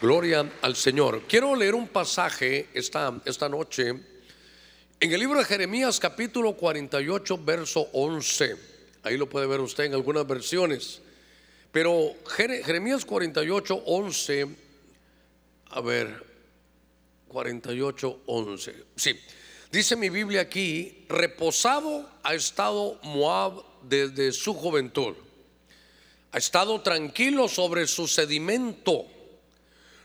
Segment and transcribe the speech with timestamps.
[0.00, 1.22] Gloria al Señor.
[1.28, 3.88] Quiero leer un pasaje esta, esta noche
[5.00, 8.56] en el libro de Jeremías capítulo 48, verso 11.
[9.02, 11.00] Ahí lo puede ver usted en algunas versiones.
[11.72, 14.46] Pero Jeremías 48, 11,
[15.70, 16.24] a ver,
[17.26, 18.74] 48, 11.
[18.94, 19.18] Sí,
[19.72, 25.16] dice mi Biblia aquí, reposado ha estado Moab desde su juventud.
[26.30, 29.17] Ha estado tranquilo sobre su sedimento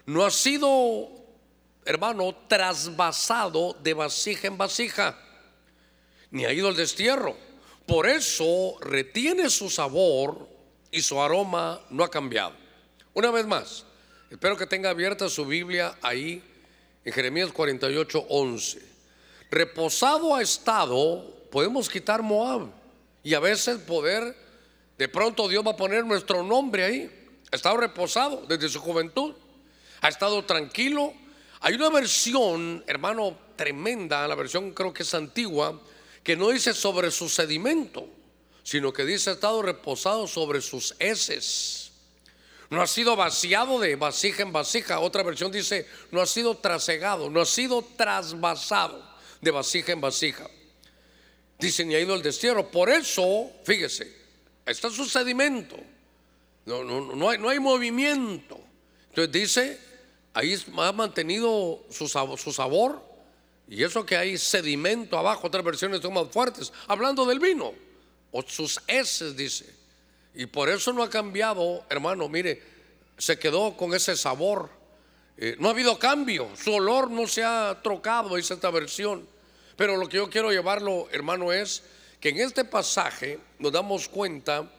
[0.05, 1.09] no ha sido,
[1.85, 5.17] hermano, trasvasado de vasija en vasija,
[6.31, 7.35] ni ha ido al destierro.
[7.85, 10.47] Por eso retiene su sabor
[10.91, 12.53] y su aroma no ha cambiado.
[13.13, 13.85] Una vez más,
[14.29, 16.43] espero que tenga abierta su Biblia ahí
[17.05, 18.81] en Jeremías 48, 11.
[19.51, 22.69] Reposado ha estado, podemos quitar Moab
[23.23, 24.35] y a veces poder,
[24.97, 27.29] de pronto Dios va a poner nuestro nombre ahí.
[27.51, 29.35] Ha estado reposado desde su juventud
[30.03, 31.13] ha estado tranquilo.
[31.61, 35.81] Hay una versión, hermano, tremenda, la versión creo que es antigua,
[36.21, 38.05] que no dice sobre su sedimento,
[38.63, 41.91] sino que dice ha estado reposado sobre sus heces.
[42.69, 44.99] No ha sido vaciado de vasija en vasija.
[44.99, 49.01] Otra versión dice no ha sido trasegado, no ha sido trasvasado
[49.39, 50.49] de vasija en vasija.
[51.57, 52.69] Dice ni ha ido al destierro.
[52.69, 54.13] Por eso, fíjese,
[54.65, 55.77] está su sedimento.
[56.65, 58.59] No, no, hay, no hay movimiento.
[59.09, 59.92] Entonces dice
[60.33, 63.01] ahí ha mantenido su sabor,
[63.67, 67.73] y eso que hay sedimento abajo, otras versiones son más fuertes, hablando del vino,
[68.31, 69.73] o sus heces dice,
[70.35, 72.61] y por eso no ha cambiado, hermano, mire,
[73.17, 74.69] se quedó con ese sabor,
[75.37, 79.27] eh, no ha habido cambio, su olor no se ha trocado, dice esta versión,
[79.75, 81.83] pero lo que yo quiero llevarlo, hermano, es
[82.19, 84.71] que en este pasaje nos damos cuenta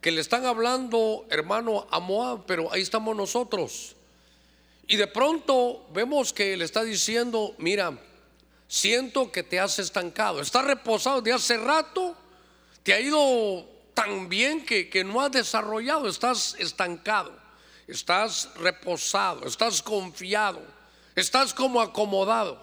[0.00, 3.96] que le están hablando, hermano, a Moab, pero ahí estamos nosotros.
[4.88, 7.92] Y de pronto vemos que le está diciendo, mira,
[8.66, 12.16] siento que te has estancado, estás reposado de hace rato,
[12.82, 17.38] te ha ido tan bien que, que no has desarrollado, estás estancado,
[17.86, 20.62] estás reposado, estás confiado,
[21.14, 22.58] estás como acomodado.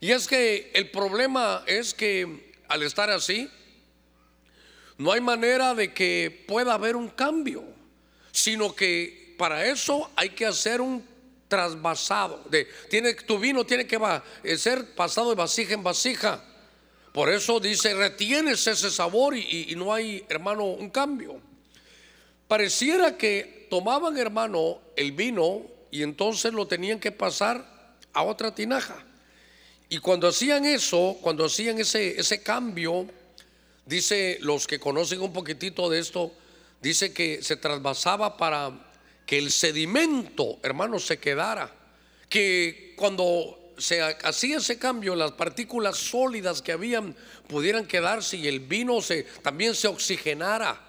[0.00, 3.50] Y es que el problema es que al estar así,
[4.96, 7.62] no hay manera de que pueda haber un cambio,
[8.32, 11.17] sino que para eso hay que hacer un
[11.48, 12.44] trasvasado.
[12.50, 13.98] De, tiene, tu vino tiene que
[14.44, 16.44] eh, ser pasado de vasija en vasija.
[17.12, 21.40] Por eso dice, retienes ese sabor y, no hay, hermano, un cambio.
[22.46, 29.04] Pareciera que tomaban, hermano, el vino y entonces lo tenían que pasar a otra tinaja.
[29.88, 33.08] Y cuando hacían eso, cuando hacían ese, ese cambio,
[33.86, 36.30] dice los que conocen un poquitito de esto,
[36.80, 38.87] dice que se trasvasaba para
[39.28, 41.70] que el sedimento, hermano, se quedara,
[42.30, 47.14] que cuando se hacía ese cambio, las partículas sólidas que habían
[47.46, 50.80] pudieran quedarse y el vino se, también se oxigenara.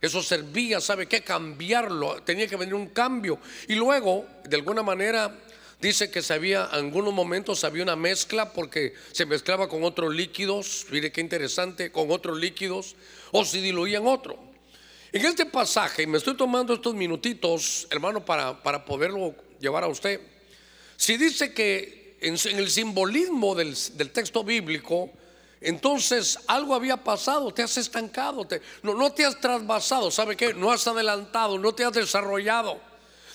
[0.00, 1.20] Eso servía, ¿sabe qué?
[1.20, 3.38] Cambiarlo, tenía que venir un cambio.
[3.68, 5.38] Y luego, de alguna manera,
[5.78, 10.14] dice que se había, en algunos momentos había una mezcla porque se mezclaba con otros
[10.14, 12.96] líquidos, mire qué interesante, con otros líquidos,
[13.32, 14.51] o se diluían otro.
[15.12, 20.18] En este pasaje, me estoy tomando estos minutitos, hermano, para, para poderlo llevar a usted.
[20.96, 23.76] Si dice que en, el simbolismo del,
[24.10, 25.10] texto bíblico,
[25.60, 28.48] entonces algo había pasado, te has estancado,
[28.82, 30.54] no, no te has trasvasado, ¿sabe qué?
[30.54, 32.80] No has adelantado, no te has desarrollado.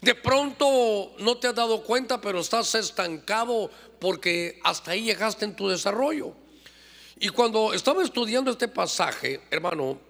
[0.01, 5.55] De pronto no te has dado cuenta, pero estás estancado porque hasta ahí llegaste en
[5.55, 6.33] tu desarrollo.
[7.19, 10.06] Y cuando estaba estudiando este pasaje, hermano,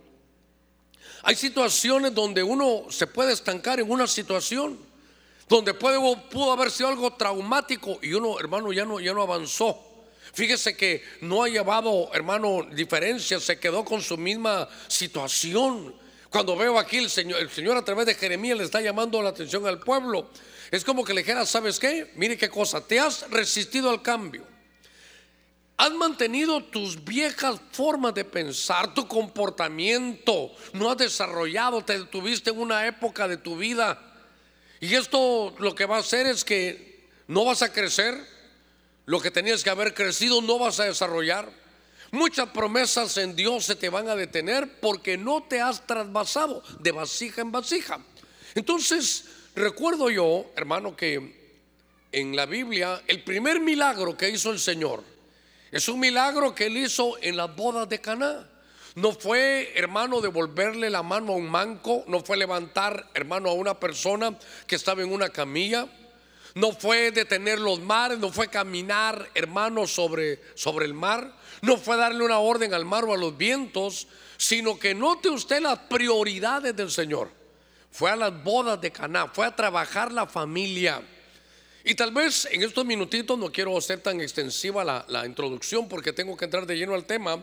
[1.28, 4.80] hay situaciones donde uno se puede estancar en una situación,
[5.50, 6.00] donde puede,
[6.32, 9.78] pudo haber sido algo traumático y uno, hermano, ya no, ya no avanzó.
[10.32, 15.94] Fíjese que no ha llevado, hermano, diferencias, se quedó con su misma situación.
[16.30, 19.32] Cuando veo aquí el Señor, el Señor a través de Jeremías le está llamando la
[19.32, 20.30] atención al pueblo.
[20.72, 22.10] Es como que le dijera, ¿sabes qué?
[22.16, 24.46] Mire qué cosa, te has resistido al cambio.
[25.78, 32.60] Has mantenido tus viejas formas de pensar, tu comportamiento, no has desarrollado, te detuviste en
[32.60, 34.02] una época de tu vida.
[34.80, 38.20] Y esto lo que va a hacer es que no vas a crecer,
[39.06, 41.48] lo que tenías que haber crecido no vas a desarrollar.
[42.10, 46.92] Muchas promesas en Dios se te van a detener porque no te has trasvasado de
[46.92, 48.00] vasija en vasija.
[48.56, 49.26] Entonces,
[49.56, 51.62] recuerdo yo, hermano, que
[52.12, 55.04] en la Biblia el primer milagro que hizo el Señor,
[55.78, 58.48] es un milagro que él hizo en las bodas de Caná.
[58.96, 63.80] No fue, hermano, devolverle la mano a un manco, no fue levantar, hermano, a una
[63.80, 64.36] persona
[64.66, 65.88] que estaba en una camilla,
[66.56, 71.32] no fue detener los mares, no fue caminar, hermano, sobre, sobre el mar,
[71.62, 75.62] no fue darle una orden al mar o a los vientos, sino que note usted
[75.62, 77.30] las prioridades del Señor.
[77.92, 81.04] Fue a las bodas de Caná, fue a trabajar la familia.
[81.90, 86.36] Y tal vez en estos minutitos no quiero hacer tan extensiva la, introducción porque tengo
[86.36, 87.42] que entrar de lleno al tema,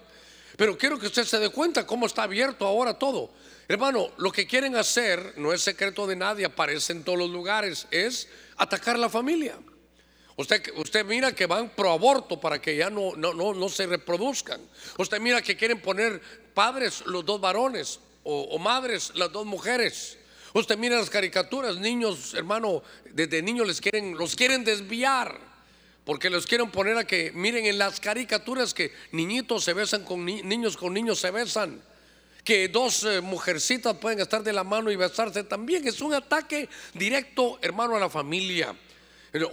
[0.59, 3.31] pero quiero que usted se dé cuenta cómo está abierto ahora todo.
[3.69, 7.87] Hermano, lo que quieren hacer no es secreto de nadie, aparece en todos los lugares,
[7.91, 9.57] es atacar la familia.
[10.37, 13.87] Usted, usted mira que van pro aborto para que ya no, no, no, no se
[13.87, 14.61] reproduzcan.
[14.99, 16.21] Usted mira que quieren poner
[16.53, 20.19] padres los dos varones o madres las dos mujeres.
[20.55, 25.37] Usted mira las caricaturas, niños, hermano, desde niños les quieren, los quieren desviar.
[26.05, 30.25] Porque los quieren poner a que miren en las caricaturas que niñitos se besan con
[30.25, 31.83] niños con niños se besan
[32.45, 35.89] que dos eh, mujercitas pueden estar de la mano y besarse también.
[35.89, 38.77] Es un ataque directo, hermano, a la familia.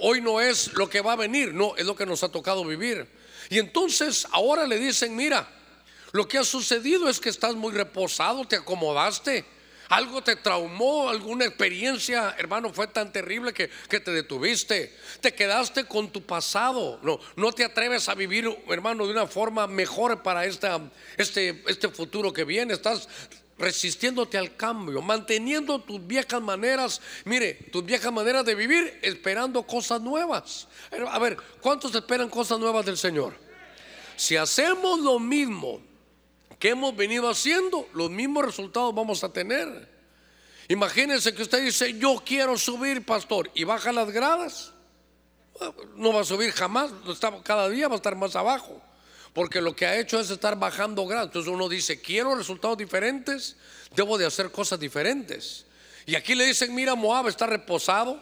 [0.01, 2.63] Hoy no es lo que va a venir, no, es lo que nos ha tocado
[2.63, 3.07] vivir.
[3.49, 5.49] Y entonces ahora le dicen, mira,
[6.11, 9.45] lo que ha sucedido es que estás muy reposado, te acomodaste
[9.91, 14.95] algo te traumó, alguna experiencia, hermano, fue tan terrible que, te detuviste.
[15.19, 16.97] Te quedaste con tu pasado.
[17.03, 20.79] No, no te atreves a vivir, hermano, de una forma mejor para esta,
[21.17, 22.73] este, este futuro que viene.
[22.73, 23.09] Estás
[23.59, 29.99] resistiéndote al cambio, manteniendo tus viejas maneras, mire, tus viejas maneras de vivir, esperando cosas
[29.99, 30.69] nuevas.
[31.09, 33.33] A ver, ¿cuántos esperan cosas nuevas del Señor?
[34.15, 35.90] Si hacemos lo mismo
[36.61, 39.89] que hemos venido haciendo, los mismos resultados vamos a tener.
[40.67, 44.71] Imagínense que usted dice, yo quiero subir, pastor, y baja las gradas.
[45.95, 46.91] No va a subir jamás,
[47.43, 48.79] cada día va a estar más abajo.
[49.33, 51.29] Porque lo que ha hecho es estar bajando gradas.
[51.29, 53.57] Entonces uno dice, quiero resultados diferentes,
[53.95, 55.65] debo de hacer cosas diferentes.
[56.05, 58.21] Y aquí le dicen, mira, Moab está reposado.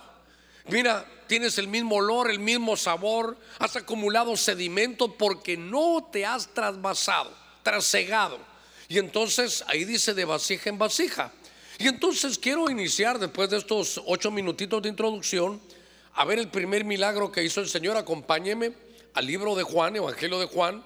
[0.70, 6.54] Mira, tienes el mismo olor, el mismo sabor, has acumulado sedimentos porque no te has
[6.54, 8.40] trasvasado trasegado.
[8.88, 11.32] Y entonces ahí dice de vasija en vasija.
[11.78, 15.62] Y entonces quiero iniciar después de estos ocho minutitos de introducción
[16.14, 17.96] a ver el primer milagro que hizo el Señor.
[17.96, 18.74] Acompáñeme
[19.14, 20.84] al libro de Juan, Evangelio de Juan,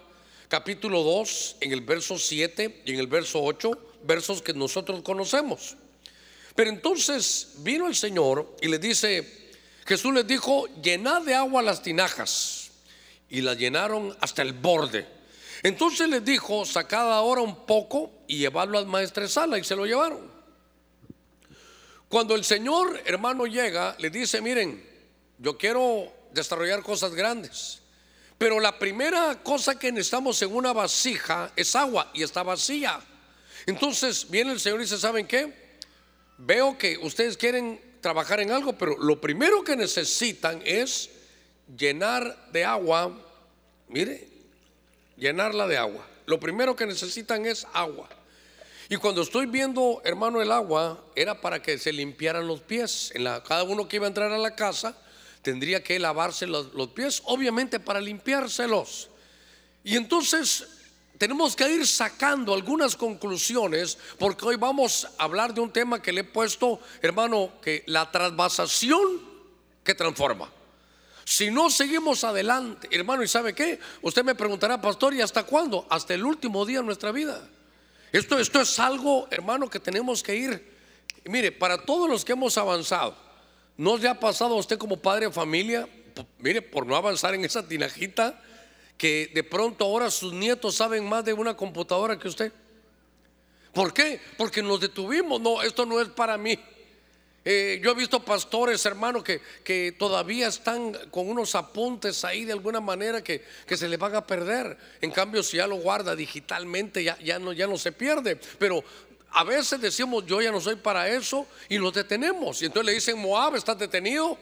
[0.50, 3.72] capítulo 2, en el verso 7 y en el verso 8,
[4.04, 5.76] versos que nosotros conocemos.
[6.56, 9.50] Pero entonces vino el Señor y le dice,
[9.86, 12.72] Jesús les dijo, llenad de agua las tinajas.
[13.30, 15.08] Y las llenaron hasta el borde.
[15.64, 20.30] Entonces les dijo, sacad ahora un poco y llevadlo al maestresala y se lo llevaron.
[22.10, 24.86] Cuando el Señor, hermano, llega, le dice, miren,
[25.40, 27.82] yo quiero desarrollar cosas grandes,
[28.38, 33.00] pero la primera cosa que necesitamos en una vasija es agua y está vacía.
[33.66, 35.80] Entonces viene el Señor y dice, ¿saben qué?
[36.38, 41.10] Veo que ustedes quieren trabajar en algo, pero lo primero que necesitan es
[41.78, 43.18] llenar de agua,
[43.88, 44.33] mire,
[45.18, 46.06] llenarla de agua.
[46.26, 48.10] Lo primero que necesitan es agua.
[48.90, 53.12] Y cuando estoy viendo, hermano, el agua, era para que se limpiaran los pies.
[53.16, 54.96] En la, cada uno que iba a entrar a la casa
[55.42, 59.10] tendría que lavarse los, los pies, obviamente para limpiárselos.
[59.84, 60.68] Y entonces
[61.18, 66.12] tenemos que ir sacando algunas conclusiones, porque hoy vamos a hablar de un tema que
[66.12, 69.22] le he puesto, hermano, que la trasvasación
[69.84, 70.50] que transforma.
[71.26, 73.80] Si no seguimos adelante, hermano, ¿y sabe qué?
[74.02, 75.88] Usted me preguntará, pastor, ¿y hasta cuándo?
[75.90, 77.42] Hasta el último día de nuestra vida.
[78.12, 80.74] Esto, esto es algo, hermano, que tenemos que ir.
[81.26, 83.16] Mire, para todos los que hemos avanzado,
[83.78, 85.88] ¿no le ha pasado a usted como padre de familia?
[86.40, 88.40] Mire, por no avanzar en esa tinajita,
[88.98, 92.52] que de pronto ahora sus nietos saben más de una computadora que usted.
[93.74, 94.22] ¿Por qué?
[94.38, 95.42] Porque nos detuvimos.
[95.42, 96.60] No, esto no es para mí.
[97.46, 102.54] Eh, yo he visto pastores, hermanos, que, que, todavía están con unos apuntes ahí de
[102.54, 104.78] alguna manera que, que, se les van a perder.
[105.02, 108.40] En cambio, si ya lo guarda digitalmente, ya, ya, no, ya no se pierde.
[108.58, 108.84] Pero
[109.32, 112.62] a veces decimos, yo ya no soy para eso y lo detenemos.
[112.62, 114.38] Y entonces le dicen, Moab, estás detenido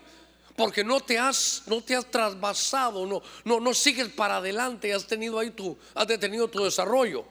[0.55, 5.07] porque no te has, no te has trasvasado, no, no, no sigues para adelante, has
[5.07, 7.25] tenido ahí tu, has detenido tu desarrollo.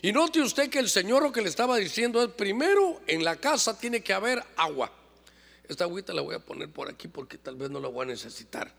[0.00, 3.36] Y note usted que el Señor lo que le estaba diciendo es, primero en la
[3.36, 4.92] casa tiene que haber agua.
[5.68, 8.06] Esta agüita la voy a poner por aquí porque tal vez no la voy a
[8.06, 8.72] necesitar.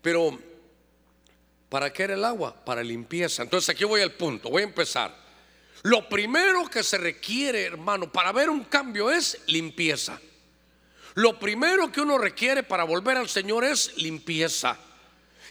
[0.00, 0.38] Pero,
[1.68, 2.64] ¿para qué era el agua?
[2.64, 3.42] Para limpieza.
[3.42, 5.14] Entonces aquí voy al punto, voy a empezar.
[5.82, 10.20] Lo primero que se requiere, hermano, para ver un cambio es limpieza.
[11.14, 14.78] Lo primero que uno requiere para volver al Señor es limpieza.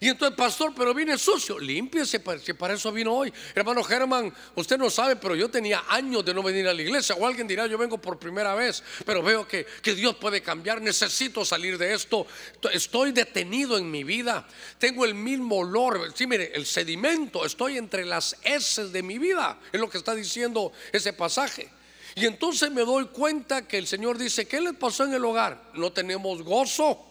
[0.02, 1.60] Y entonces, pastor, pero vine sucio.
[1.60, 3.34] Límpiese, para eso vino hoy.
[3.54, 7.16] Hermano Germán, usted no sabe, pero yo tenía años de no venir a la iglesia.
[7.16, 10.82] O alguien dirá, yo vengo por primera vez, pero veo que, que Dios puede cambiar.
[10.82, 12.26] Necesito salir de esto.
[12.72, 14.48] Estoy detenido en mi vida.
[14.78, 16.14] Tengo el mismo olor.
[16.16, 17.46] Sí, mire, el sedimento.
[17.46, 19.60] Estoy entre las heces de mi vida.
[19.72, 21.70] Es lo que está diciendo ese pasaje.
[22.16, 25.72] Y entonces me doy cuenta que el Señor dice, ¿qué le pasó en el hogar?
[25.74, 27.06] No tenemos gozo.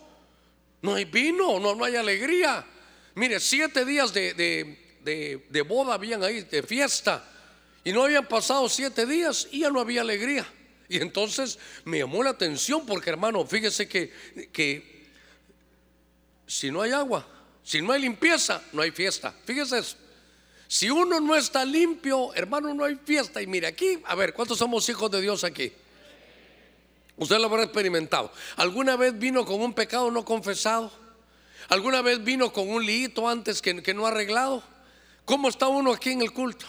[0.81, 2.65] No hay vino, no, no hay alegría.
[3.19, 7.25] Mire, siete días de, boda habían ahí, de fiesta.
[7.83, 10.47] Y no habían pasado siete días y ya no había alegría.
[10.89, 14.13] Y entonces me llamó la atención porque hermano, fíjese que,
[14.53, 15.09] que
[16.47, 17.27] si no hay agua,
[17.65, 19.35] si no hay limpieza, no hay fiesta.
[19.45, 19.97] Fíjese eso.
[20.69, 23.43] Si uno no está limpio, hermano, no hay fiesta.
[23.43, 25.73] Y mire aquí, a ver, ¿cuántos somos hijos de Dios aquí?
[27.17, 28.33] Usted lo habrá experimentado.
[28.55, 31.08] ¿Alguna vez vino con un pecado no confesado?
[31.69, 34.63] ¿Alguna vez vino con un liito antes que, que no arreglado?
[35.25, 36.65] ¿Cómo está uno aquí en el culto?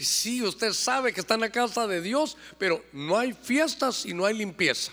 [0.00, 4.12] Sí, usted sabe que está en la casa de Dios, pero no hay fiestas y
[4.12, 4.92] no hay limpieza.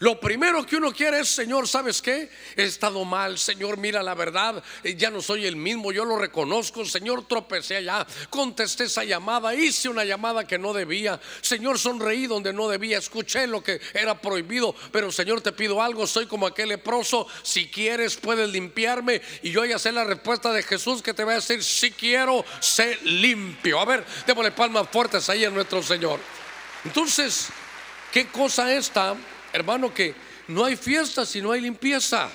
[0.00, 2.30] Lo primero que uno quiere es, Señor, ¿sabes qué?
[2.56, 6.16] He estado mal, Señor, mira la verdad, eh, ya no soy el mismo, yo lo
[6.16, 12.28] reconozco, Señor, tropecé allá, contesté esa llamada, hice una llamada que no debía, Señor, sonreí
[12.28, 16.46] donde no debía, escuché lo que era prohibido, pero Señor, te pido algo, soy como
[16.46, 21.02] aquel leproso, si quieres puedes limpiarme y yo voy a hacer la respuesta de Jesús
[21.02, 23.80] que te va a decir, si quiero, sé limpio.
[23.80, 26.20] A ver, démosle palmas fuertes ahí a nuestro Señor.
[26.84, 27.48] Entonces,
[28.12, 29.16] ¿qué cosa esta?
[29.52, 30.14] Hermano, que
[30.48, 32.30] no hay fiesta si no hay limpieza.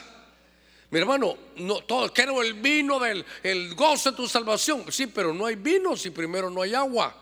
[0.90, 4.86] Mi hermano, no, todo, quiero el vino del el gozo de tu salvación.
[4.92, 7.16] Sí, pero no hay vino si primero no hay agua.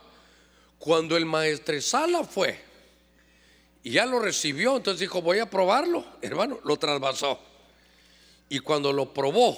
[0.78, 2.60] Cuando el maestresala fue
[3.84, 6.06] y ya lo recibió, entonces dijo, voy a probarlo.
[6.22, 7.40] Hermano, lo trasvasó.
[8.50, 9.58] Y cuando lo probó,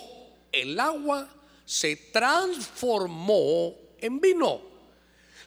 [0.52, 1.28] el agua
[1.66, 4.62] se transformó en vino.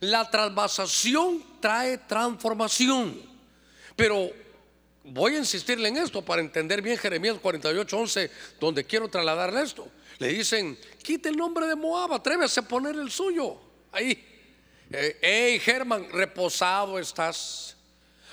[0.00, 3.22] La trasvasación trae transformación.
[3.94, 4.30] Pero
[5.06, 9.88] voy a insistirle en esto para entender bien Jeremías 48, 11, donde quiero trasladarle esto.
[10.18, 13.56] Le dicen, quite el nombre de Moab, atrévese a poner el suyo.
[13.92, 14.24] Ahí.
[14.90, 17.76] Eh, hey, Germán, reposado estás.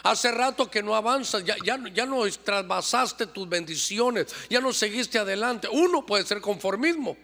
[0.03, 5.17] Hace rato que no avanzas, ya, ya, ya no trasvasaste tus bendiciones, ya no seguiste
[5.17, 5.67] adelante.
[5.71, 7.15] Uno puede ser conformismo.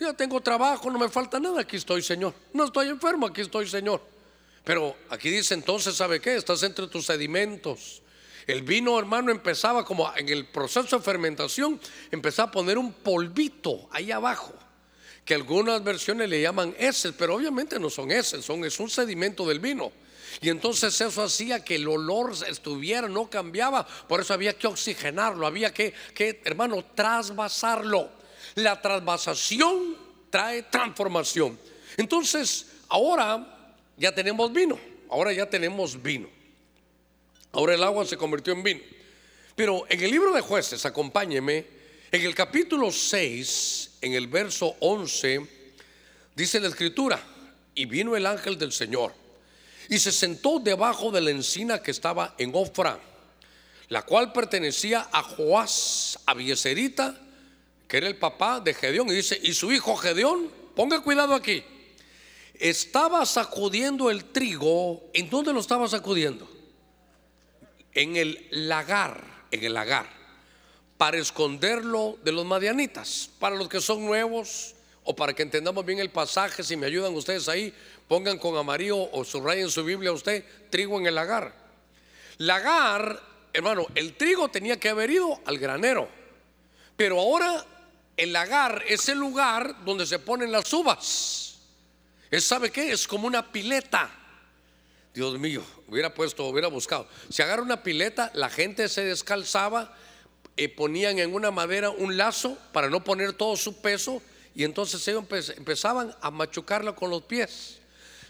[0.00, 2.34] Ya tengo trabajo, no me falta nada, aquí estoy, Señor.
[2.52, 4.00] No estoy enfermo, aquí estoy, Señor.
[4.64, 6.36] Pero aquí dice entonces, ¿sabe qué?
[6.36, 8.02] Estás entre tus sedimentos.
[8.48, 11.78] El vino, hermano, empezaba como en el proceso de fermentación,
[12.10, 14.54] empezaba a poner un polvito ahí abajo,
[15.26, 19.46] que algunas versiones le llaman heces, pero obviamente no son heces, son, es un sedimento
[19.46, 19.92] del vino.
[20.40, 25.46] Y entonces eso hacía que el olor estuviera, no cambiaba, por eso había que oxigenarlo,
[25.46, 28.08] había que, que hermano, trasvasarlo.
[28.54, 29.94] La trasvasación
[30.30, 31.58] trae transformación.
[31.98, 34.78] Entonces, ahora ya tenemos vino,
[35.10, 36.37] ahora ya tenemos vino.
[37.52, 38.80] Ahora el agua se convirtió en vino.
[39.56, 41.66] Pero en el libro de jueces, acompáñeme,
[42.12, 45.46] en el capítulo 6, en el verso 11,
[46.34, 47.20] dice la escritura,
[47.74, 49.12] y vino el ángel del Señor,
[49.88, 53.00] y se sentó debajo de la encina que estaba en Ofra,
[53.88, 57.20] la cual pertenecía a Joás, Abieserita,
[57.88, 61.64] que era el papá de Gedeón, y dice, y su hijo Gedeón, ponga cuidado aquí,
[62.54, 66.57] estaba sacudiendo el trigo, ¿en dónde lo estaba sacudiendo?
[67.98, 70.06] En el lagar, en el lagar,
[70.96, 73.28] para esconderlo de los madianitas.
[73.40, 77.12] Para los que son nuevos o para que entendamos bien el pasaje, si me ayudan
[77.16, 77.74] ustedes ahí,
[78.06, 81.52] pongan con amarillo o subrayen su Biblia usted, trigo en el lagar.
[82.36, 83.20] Lagar,
[83.52, 86.08] hermano, el trigo tenía que haber ido al granero,
[86.96, 87.66] pero ahora
[88.16, 91.58] el lagar es el lugar donde se ponen las uvas.
[92.30, 92.92] ¿Es sabe qué?
[92.92, 94.08] Es como una pileta.
[95.18, 97.08] Dios mío, hubiera puesto, hubiera buscado.
[97.28, 99.92] Se agarra una pileta, la gente se descalzaba,
[100.56, 104.22] eh, ponían en una madera un lazo para no poner todo su peso
[104.54, 105.24] y entonces ellos
[105.56, 107.80] empezaban a machucarlo con los pies.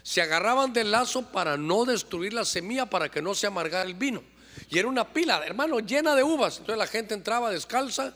[0.01, 3.93] Se agarraban del lazo para no destruir la semilla, para que no se amargara el
[3.93, 4.23] vino.
[4.71, 6.57] Y era una pila, hermano, llena de uvas.
[6.57, 8.15] Entonces la gente entraba descalza,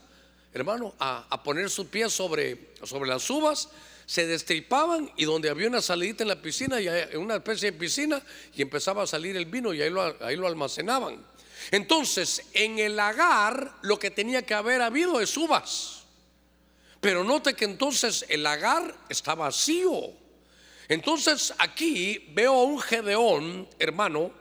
[0.52, 3.70] hermano, a, a poner su pie sobre, sobre las uvas
[4.06, 8.22] se destripaban y donde había una salidita en la piscina, y una especie de piscina,
[8.56, 11.26] y empezaba a salir el vino y ahí lo, ahí lo almacenaban.
[11.72, 16.04] Entonces, en el lagar lo que tenía que haber habido es uvas.
[17.00, 20.12] Pero note que entonces el lagar está vacío.
[20.88, 24.32] Entonces aquí veo a un Gedeón, hermano,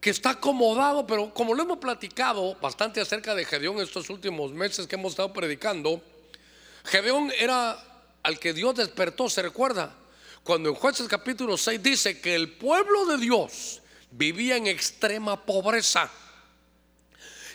[0.00, 4.86] que está acomodado, pero como lo hemos platicado bastante acerca de Gedeón estos últimos meses
[4.86, 6.02] que hemos estado predicando,
[6.84, 7.78] Gedeón era
[8.22, 9.94] al que Dios despertó, ¿se recuerda?
[10.42, 16.10] Cuando en jueces capítulo 6 dice que el pueblo de Dios vivía en extrema pobreza.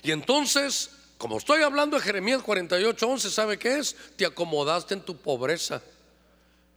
[0.04, 3.96] Y entonces, como estoy hablando de Jeremías 48, 11, ¿sabe qué es?
[4.16, 5.82] Te acomodaste en tu pobreza.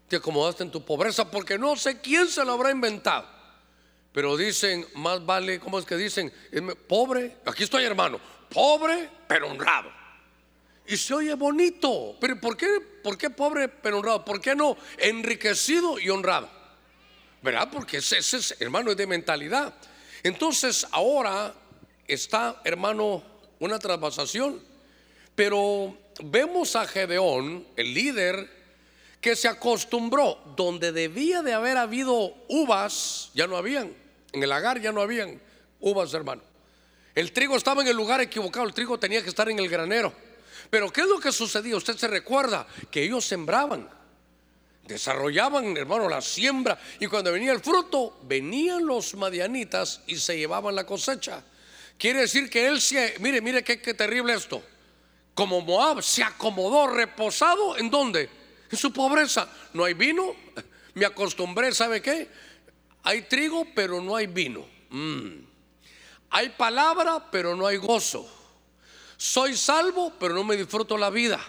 [0.09, 3.29] Te acomodaste en tu pobreza porque no sé quién se lo habrá inventado.
[4.13, 6.33] Pero dicen, más vale, ¿cómo es que dicen?
[6.89, 8.19] Pobre, aquí estoy hermano,
[8.49, 9.93] pobre pero honrado.
[10.89, 12.17] Y se oye bonito.
[12.19, 14.25] Pero ¿por qué, por qué pobre pero honrado?
[14.25, 16.49] ¿Por qué no enriquecido y honrado?
[17.43, 17.69] ¿Verdad?
[17.71, 19.75] Porque ese, ese hermano es de mentalidad.
[20.23, 21.55] Entonces ahora
[22.07, 23.23] está, hermano,
[23.61, 24.61] una trasvasación.
[25.35, 28.51] Pero vemos a Gedeón, el líder,
[29.21, 33.93] que se acostumbró, donde debía de haber habido uvas, ya no habían,
[34.33, 35.41] en el lagar ya no habían
[35.81, 36.43] uvas, hermano.
[37.15, 40.13] El trigo estaba en el lugar equivocado, el trigo tenía que estar en el granero.
[40.71, 41.77] Pero ¿qué es lo que sucedía?
[41.77, 43.89] Usted se recuerda que ellos sembraban,
[44.85, 50.75] desarrollaban, hermano, la siembra, y cuando venía el fruto, venían los madianitas y se llevaban
[50.75, 51.43] la cosecha.
[51.99, 54.63] Quiere decir que él se, mire, mire qué, terrible esto.
[55.35, 58.31] Como Moab se acomodó reposado, ¿en dónde?
[58.71, 59.49] En su pobreza.
[59.73, 60.35] No hay vino.
[60.95, 62.29] Me acostumbré, ¿sabe qué?
[63.03, 64.67] Hay trigo, pero no hay vino.
[64.91, 65.45] Mm.
[66.31, 68.29] Hay palabra, pero no hay gozo.
[69.19, 71.41] Soy salvo, pero no me disfruto la vida.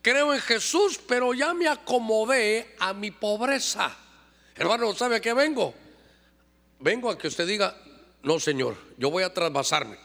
[0.00, 3.94] Creo en Jesús, pero ya me acomodé a mi pobreza.
[4.54, 5.74] Hermano, ¿sabe a qué vengo?
[6.78, 7.76] Vengo a que usted diga,
[8.22, 9.98] no, Señor, yo voy a trasvasarme.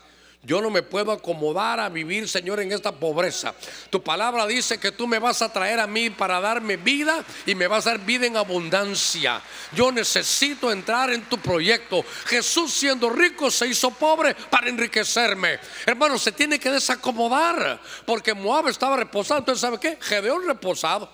[0.45, 3.55] Yo no me puedo acomodar a vivir, Señor, en esta pobreza.
[3.89, 7.55] Tu palabra dice que tú me vas a traer a mí para darme vida y
[7.55, 9.41] me vas a dar vida en abundancia.
[9.71, 12.03] Yo necesito entrar en tu proyecto.
[12.25, 15.59] Jesús siendo rico se hizo pobre para enriquecerme.
[15.85, 19.39] Hermano, se tiene que desacomodar porque Moab estaba reposado.
[19.39, 19.97] Entonces, ¿sabe qué?
[20.01, 21.09] Gedeón reposado.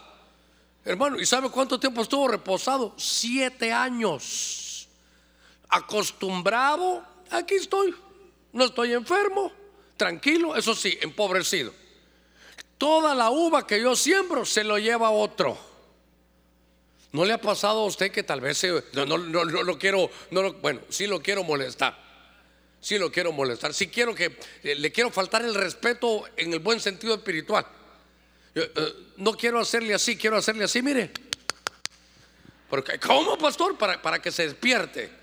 [0.83, 2.95] Hermano, ¿y sabe cuánto tiempo estuvo reposado?
[2.97, 4.87] Siete años.
[5.69, 7.93] Acostumbrado, aquí estoy
[8.53, 9.51] no estoy enfermo,
[9.97, 11.73] tranquilo, eso sí, empobrecido.
[12.77, 15.57] Toda la uva que yo siembro se lo lleva otro.
[17.11, 20.81] ¿No le ha pasado a usted que tal vez no, no, lo quiero, no bueno,
[20.89, 21.97] sí lo quiero molestar?
[22.79, 23.73] Sí lo quiero molestar.
[23.73, 27.65] Sí quiero que eh, le quiero faltar el respeto en el buen sentido espiritual.
[28.55, 28.71] Eh,
[29.17, 31.11] no quiero hacerle así, quiero hacerle así, mire.
[32.69, 33.77] Porque, ¿Cómo, pastor?
[33.77, 35.18] Para, para que se despierte.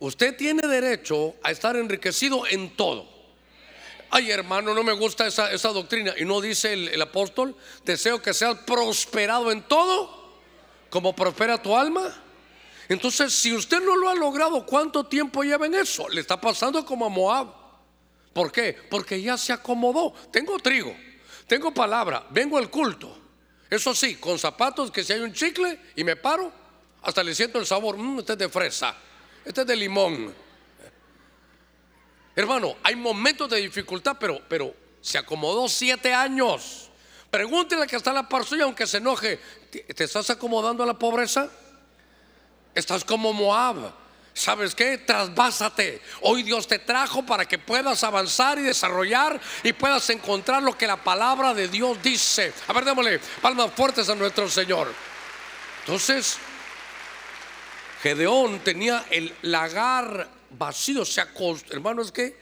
[0.00, 3.18] Usted tiene derecho a estar enriquecido en todo.
[4.10, 6.14] Ay, hermano, no me gusta esa, doctrina.
[6.16, 10.38] Y no dice el, apóstol, deseo que seas prosperado en todo,
[10.88, 12.24] como prospera tu alma.
[12.88, 16.08] Entonces, si usted no lo ha logrado, ¿cuánto tiempo lleva en eso?
[16.08, 17.48] Le está pasando como a Moab.
[18.32, 18.78] ¿Por qué?
[18.88, 20.14] Porque ya se acomodó.
[20.30, 20.96] Tengo trigo,
[21.46, 23.14] tengo palabra, vengo al culto.
[23.68, 26.50] Eso sí, con zapatos que si hay un chicle y me paro,
[27.02, 28.96] hasta le siento el sabor, mmm, este es de fresa.
[29.48, 30.34] Este es de limón.
[32.36, 36.90] Hermano, hay momentos de dificultad, pero, pero se acomodó siete años.
[37.30, 39.40] Pregúntele que está la par suya, aunque se enoje.
[39.70, 41.48] ¿Te estás acomodando a la pobreza?
[42.74, 43.90] Estás como Moab.
[44.34, 44.98] ¿Sabes qué?
[44.98, 46.02] Trasvásate.
[46.20, 50.86] Hoy Dios te trajo para que puedas avanzar y desarrollar y puedas encontrar lo que
[50.86, 52.52] la palabra de Dios dice.
[52.66, 54.92] A ver, démosle palmas fuertes a nuestro Señor.
[55.80, 56.38] Entonces,
[58.02, 61.04] Gedeón tenía el lagar vacío.
[61.04, 61.22] Se
[61.70, 62.36] hermano, es que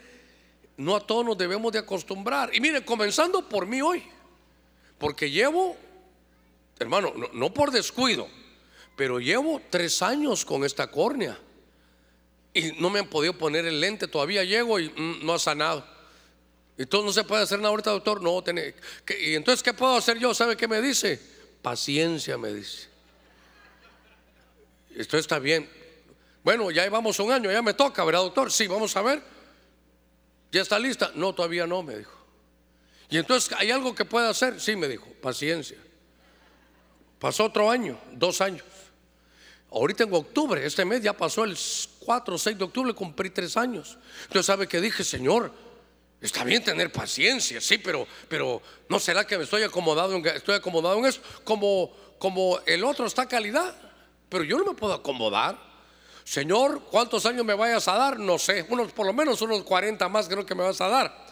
[0.76, 2.54] no a todos nos debemos de acostumbrar.
[2.54, 4.02] Y miren, comenzando por mí hoy,
[4.98, 5.76] porque llevo,
[6.78, 8.28] hermano, no, por descuido,
[8.96, 11.38] pero llevo tres años con esta córnea.
[12.52, 15.86] Y no me han podido poner el lente, todavía llego y mm, no ha sanado.
[16.78, 18.22] Y todo no se puede hacer nada ahorita, doctor.
[18.22, 18.74] No, tiene,
[19.20, 20.34] ¿y entonces qué puedo hacer yo?
[20.34, 21.20] ¿Sabe qué me dice?
[21.62, 22.95] Paciencia, me dice.
[24.96, 25.68] Esto está bien.
[26.42, 28.50] Bueno, ya llevamos un año, ya me toca, ¿verdad, doctor?
[28.50, 29.22] Sí, vamos a ver.
[30.50, 31.12] ¿Ya está lista?
[31.14, 32.16] No, todavía no, me dijo.
[33.10, 34.60] Y entonces, ¿hay algo que pueda hacer?
[34.60, 35.76] Sí, me dijo, paciencia.
[37.18, 38.64] Pasó otro año, dos años.
[39.70, 41.58] Ahorita en octubre, este mes ya pasó el
[42.00, 43.98] 4 o 6 de octubre, cumplí tres años.
[44.22, 45.52] Entonces, ¿sabe que dije, Señor?
[46.20, 50.54] Está bien tener paciencia, sí, pero, pero ¿no será que me estoy acomodado en, estoy
[51.06, 51.20] eso?
[51.44, 53.85] Como, como el otro está calidad.
[54.28, 55.56] Pero yo no me puedo acomodar.
[56.24, 58.18] Señor, ¿cuántos años me vayas a dar?
[58.18, 61.26] No sé, unos por lo menos unos 40 más creo que me vas a dar.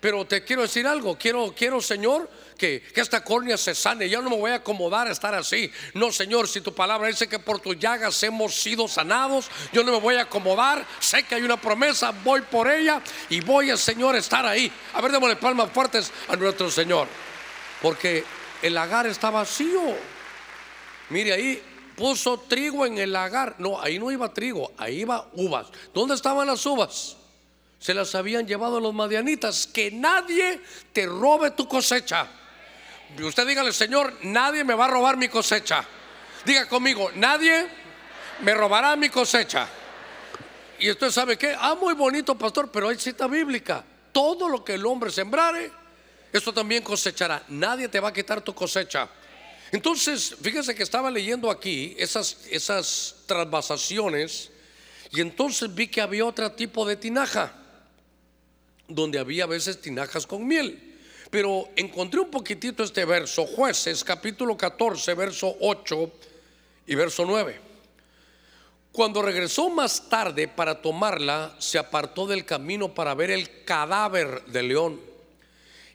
[0.00, 4.08] pero te quiero decir algo, quiero, quiero Señor, que, que, esta córnea se sane.
[4.08, 5.70] Ya no me voy a acomodar a estar así.
[5.94, 9.92] No, Señor, si tu palabra dice que por tus llagas hemos sido sanados, yo no
[9.92, 10.84] me voy a acomodar.
[10.98, 14.70] Sé que hay una promesa, voy por ella y voy a, Señor, estar ahí.
[14.94, 17.06] A ver, démosle palmas fuertes a nuestro Señor.
[17.80, 18.24] Porque
[18.62, 19.80] el lagar está vacío.
[21.08, 21.62] Mire ahí,
[21.96, 23.56] puso trigo en el lagar.
[23.58, 25.68] No, ahí no iba trigo, ahí iba uvas.
[25.92, 27.16] ¿Dónde estaban las uvas?
[27.78, 29.66] Se las habían llevado los madianitas.
[29.66, 30.60] Que nadie
[30.92, 32.26] te robe tu cosecha.
[33.16, 35.84] Y usted dígale, Señor, nadie me va a robar mi cosecha.
[36.44, 37.66] Diga conmigo, nadie
[38.40, 39.68] me robará mi cosecha.
[40.78, 43.84] Y usted sabe que, ah, muy bonito, pastor, pero hay cita bíblica.
[44.12, 45.70] Todo lo que el hombre sembrare,
[46.32, 47.42] esto también cosechará.
[47.48, 49.08] Nadie te va a quitar tu cosecha.
[49.74, 54.52] Entonces, fíjese que estaba leyendo aquí esas, esas transvasaciones
[55.10, 57.52] y entonces vi que había otro tipo de tinaja,
[58.86, 60.94] donde había a veces tinajas con miel.
[61.28, 66.12] Pero encontré un poquitito este verso, jueces capítulo 14, verso 8
[66.86, 67.60] y verso 9.
[68.92, 74.68] Cuando regresó más tarde para tomarla, se apartó del camino para ver el cadáver del
[74.68, 75.13] león.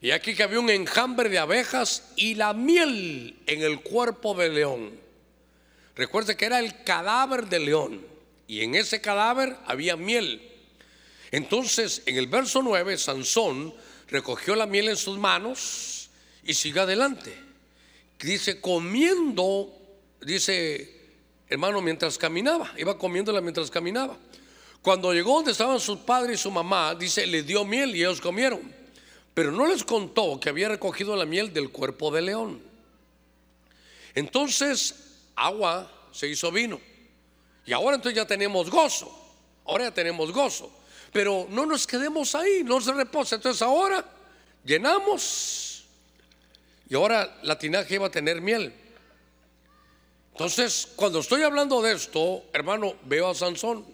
[0.02, 4.56] Y aquí que había un enjambre de abejas y la miel en el cuerpo del
[4.56, 4.92] león.
[5.96, 8.08] Recuerde que era el cadáver del león.
[8.48, 10.42] Y en ese cadáver había miel.
[11.32, 13.74] Entonces, en el verso 9, Sansón
[14.08, 16.10] recogió la miel en sus manos
[16.44, 17.36] y sigue adelante.
[18.20, 19.72] Dice, comiendo,
[20.22, 21.12] dice,
[21.50, 24.18] hermano, mientras caminaba, iba comiéndola mientras caminaba.
[24.82, 28.22] Cuando llegó donde estaban sus padres y su mamá, dice, le dio miel y ellos
[28.22, 28.79] comieron.
[29.40, 32.62] Pero no les contó que había recogido la miel del cuerpo de león.
[34.14, 34.94] Entonces,
[35.34, 36.78] agua se hizo vino.
[37.66, 39.10] Y ahora entonces ya tenemos gozo.
[39.66, 40.70] Ahora ya tenemos gozo.
[41.14, 43.38] Pero no nos quedemos ahí, no se reposa.
[43.38, 44.04] Entonces ahora
[44.66, 45.86] llenamos
[46.90, 48.74] y ahora la tinaja iba a tener miel.
[50.34, 53.86] Entonces, cuando estoy hablando de esto, hermano, veo a Sansón.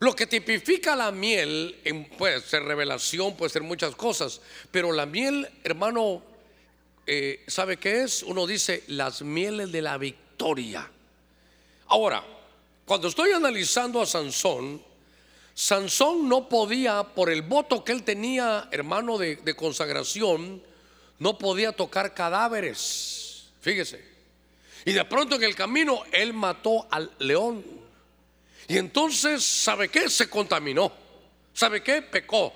[0.00, 1.76] Lo que tipifica la miel
[2.16, 6.22] puede ser revelación, puede ser muchas cosas, pero la miel, hermano,
[7.06, 8.22] eh, ¿sabe qué es?
[8.22, 10.90] Uno dice las mieles de la victoria.
[11.88, 12.24] Ahora,
[12.86, 14.82] cuando estoy analizando a Sansón,
[15.54, 20.62] Sansón no podía, por el voto que él tenía, hermano de, de consagración,
[21.18, 23.50] no podía tocar cadáveres.
[23.60, 24.02] Fíjese.
[24.86, 27.62] Y de pronto en el camino él mató al león.
[28.70, 30.08] Y entonces, ¿sabe qué?
[30.08, 30.92] Se contaminó.
[31.52, 32.02] ¿Sabe qué?
[32.02, 32.52] Pecó.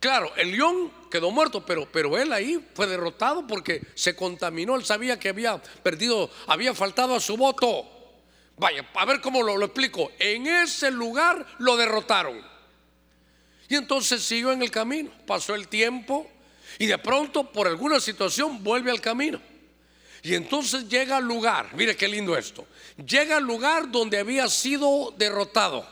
[0.00, 4.76] Claro, el león quedó muerto, pero, pero él ahí fue derrotado porque se contaminó.
[4.76, 7.86] Él sabía que había perdido, había faltado a su voto.
[8.56, 10.10] Vaya, a ver cómo lo, explico.
[10.18, 12.40] En ese lugar lo derrotaron.
[13.68, 15.10] Y entonces siguió en el camino.
[15.26, 16.30] Pasó el tiempo
[16.78, 19.38] y de pronto por alguna situación vuelve al camino.
[20.22, 22.66] Y entonces llega al lugar, mire qué lindo esto,
[23.04, 25.86] llega al lugar donde había sido derrotado.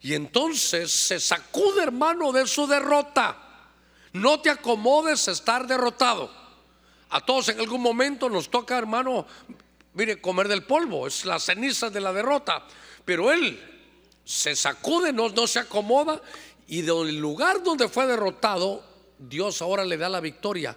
[0.00, 3.36] Y entonces se sacude hermano de su derrota.
[4.12, 6.30] No te acomodes estar derrotado.
[7.10, 9.26] A todos en algún momento nos toca hermano
[9.94, 12.64] mire, comer del polvo, es la ceniza de la derrota.
[13.04, 13.58] Pero él
[14.24, 16.20] se sacude, no, no se acomoda
[16.66, 18.84] y del lugar donde fue derrotado,
[19.18, 20.76] Dios ahora le da la victoria.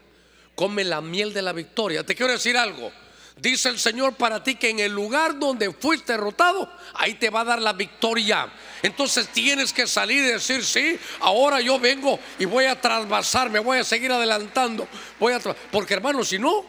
[0.56, 2.06] Come la miel de la victoria.
[2.06, 2.92] Te quiero decir algo.
[3.38, 7.42] Dice el Señor para ti que en el lugar donde fuiste derrotado, ahí te va
[7.42, 8.52] a dar la victoria.
[8.82, 13.60] Entonces tienes que salir y decir, sí, ahora yo vengo y voy a trasvasar, me
[13.60, 14.88] voy a seguir adelantando.
[15.20, 15.40] Voy a
[15.72, 16.66] porque hermano, si no,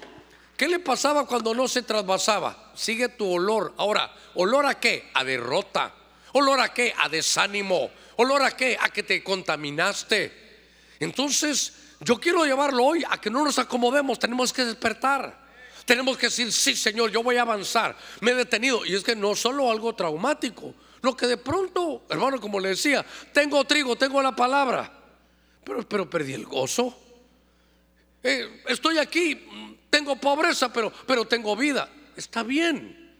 [0.58, 2.72] ¿Qué le pasaba cuando no se trasvasaba?
[2.74, 3.74] Sigue tu olor.
[3.76, 5.08] Ahora, ¿olor a qué?
[5.14, 5.94] A derrota.
[6.32, 6.92] ¿Olor a qué?
[6.98, 7.92] A desánimo.
[8.16, 8.76] ¿Olor a qué?
[8.80, 10.32] A que te contaminaste.
[10.98, 14.18] Entonces, yo quiero llevarlo hoy a que no nos acomodemos.
[14.18, 15.47] Tenemos que despertar.
[15.88, 17.96] Tenemos que decir, sí, Señor, yo voy a avanzar.
[18.20, 18.84] Me he detenido.
[18.84, 20.74] Y es que no solo algo traumático.
[21.00, 24.92] Lo que de pronto, hermano, como le decía, tengo trigo, tengo la palabra.
[25.64, 26.94] Pero, pero perdí el gozo.
[28.22, 29.46] Eh, estoy aquí,
[29.88, 31.88] tengo pobreza, pero, pero tengo vida.
[32.14, 33.14] Está bien,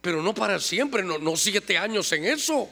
[0.00, 2.68] pero no para siempre, no, no siete años en eso.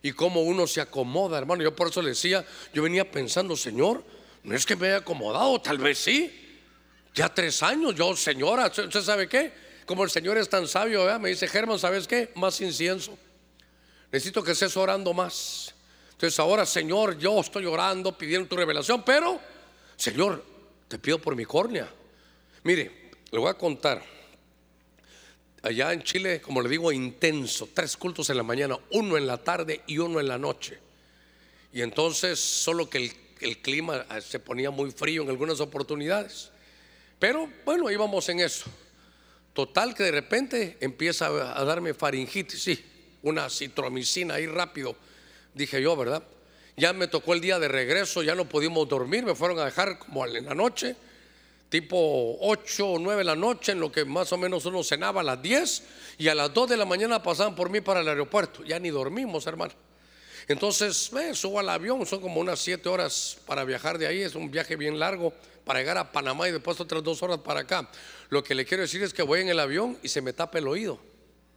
[0.00, 1.62] Y cómo uno se acomoda, hermano.
[1.62, 4.02] Yo por eso le decía, yo venía pensando, Señor,
[4.44, 6.41] no es que me haya acomodado, tal vez sí.
[7.14, 9.52] Ya tres años, yo, señora, ¿usted sabe qué?
[9.84, 12.30] Como el Señor es tan sabio, me dice, Germán, ¿sabes qué?
[12.36, 13.18] Más incienso.
[14.10, 15.74] Necesito que estés orando más.
[16.12, 19.40] Entonces ahora, Señor, yo estoy orando, pidiendo tu revelación, pero,
[19.96, 20.42] Señor,
[20.88, 21.88] te pido por mi córnea.
[22.62, 24.02] Mire, le voy a contar.
[25.62, 29.38] Allá en Chile, como le digo, intenso, tres cultos en la mañana, uno en la
[29.38, 30.78] tarde y uno en la noche.
[31.72, 36.50] Y entonces, solo que el clima eh, se ponía muy frío en algunas oportunidades.
[37.22, 38.68] Pero bueno, íbamos en eso.
[39.52, 42.84] Total que de repente empieza a darme faringitis, sí,
[43.22, 44.96] una citromicina ahí rápido,
[45.54, 46.24] dije yo, ¿verdad?
[46.76, 50.00] Ya me tocó el día de regreso, ya no pudimos dormir, me fueron a dejar
[50.00, 50.96] como en la noche,
[51.68, 55.20] tipo 8 o 9 de la noche, en lo que más o menos uno cenaba
[55.20, 55.82] a las 10
[56.18, 58.64] y a las 2 de la mañana pasaban por mí para el aeropuerto.
[58.64, 59.74] Ya ni dormimos, hermano.
[60.48, 64.34] Entonces, eh, subo al avión, son como unas 7 horas para viajar de ahí, es
[64.34, 65.32] un viaje bien largo
[65.64, 67.88] para llegar a Panamá y después otras dos horas para acá.
[68.28, 70.58] Lo que le quiero decir es que voy en el avión y se me tapa
[70.58, 70.98] el oído.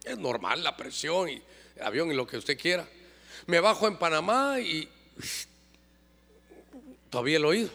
[0.04, 1.42] Es normal la presión y
[1.76, 2.86] el avión y lo que usted quiera.
[3.46, 4.88] Me bajo en Panamá y
[7.10, 7.70] todavía el oído.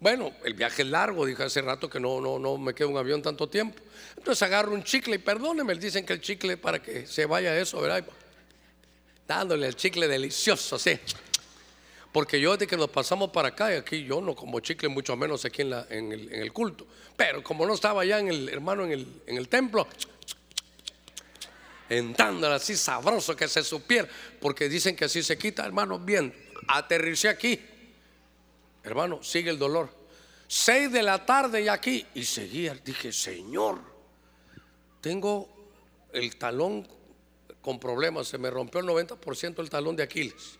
[0.00, 2.94] Bueno, el viaje es largo, dije hace rato que no, no, no me quedo en
[2.94, 3.80] un avión tanto tiempo.
[4.16, 7.80] Entonces agarro un chicle y perdóneme, dicen que el chicle para que se vaya eso,
[7.80, 8.04] ¿verdad?
[9.28, 10.98] Dándole el chicle delicioso, sí.
[12.10, 15.14] Porque yo desde que nos pasamos para acá, y aquí yo no como chicle, mucho
[15.16, 16.86] menos aquí en, el, culto.
[17.14, 19.86] Pero como no estaba allá en el hermano en el, en el templo,
[21.90, 24.08] entándole así sabroso que se supiera,
[24.40, 26.34] porque dicen que así se quita, hermano, bien,
[26.66, 27.60] aterricé aquí,
[28.82, 29.90] hermano, sigue el dolor.
[30.46, 33.78] Seis de la tarde y aquí, y seguía, dije, Señor,
[35.02, 35.50] tengo
[36.14, 36.88] el talón
[37.62, 40.58] con problemas, se me rompió el 90% el talón de Aquiles.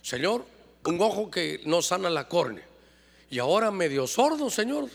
[0.00, 0.44] Señor,
[0.84, 2.66] un ojo que no sana la córnea.
[3.30, 4.88] Y ahora medio sordo, Señor.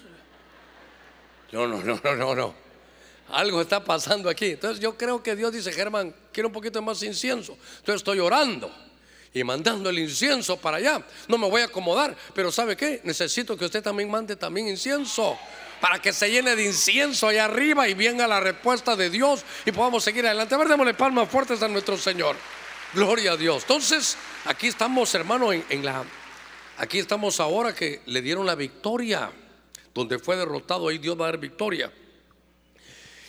[1.52, 2.54] No, no, no, no, no, no.
[3.30, 4.52] Algo está pasando aquí.
[4.52, 7.58] Entonces yo creo que Dios dice, Germán, quiero un poquito más incienso.
[7.80, 8.72] Entonces estoy orando
[9.34, 11.06] y mandando el incienso para allá.
[11.28, 13.02] No me voy a acomodar, pero ¿sabe qué?
[13.04, 15.38] Necesito que usted también mande también incienso
[15.80, 19.72] para que se llene de incienso allá arriba y venga la respuesta de Dios y
[19.72, 20.56] podamos seguir adelante.
[20.56, 22.36] A ver, démosle palmas fuertes a nuestro Señor.
[22.94, 23.64] Gloria a Dios.
[23.64, 26.04] Entonces, aquí estamos, hermano, en, la.
[26.78, 29.32] Aquí estamos ahora que le dieron la victoria.
[29.94, 31.92] Donde fue derrotado, ahí Dios va a dar victoria.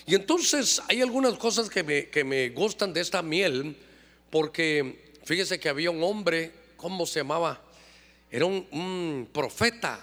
[0.06, 3.76] Y entonces hay algunas cosas que me, que me gustan de esta miel,
[4.30, 7.60] porque fíjese que había un hombre, ¿cómo se llamaba?
[8.30, 10.02] Era un, un profeta.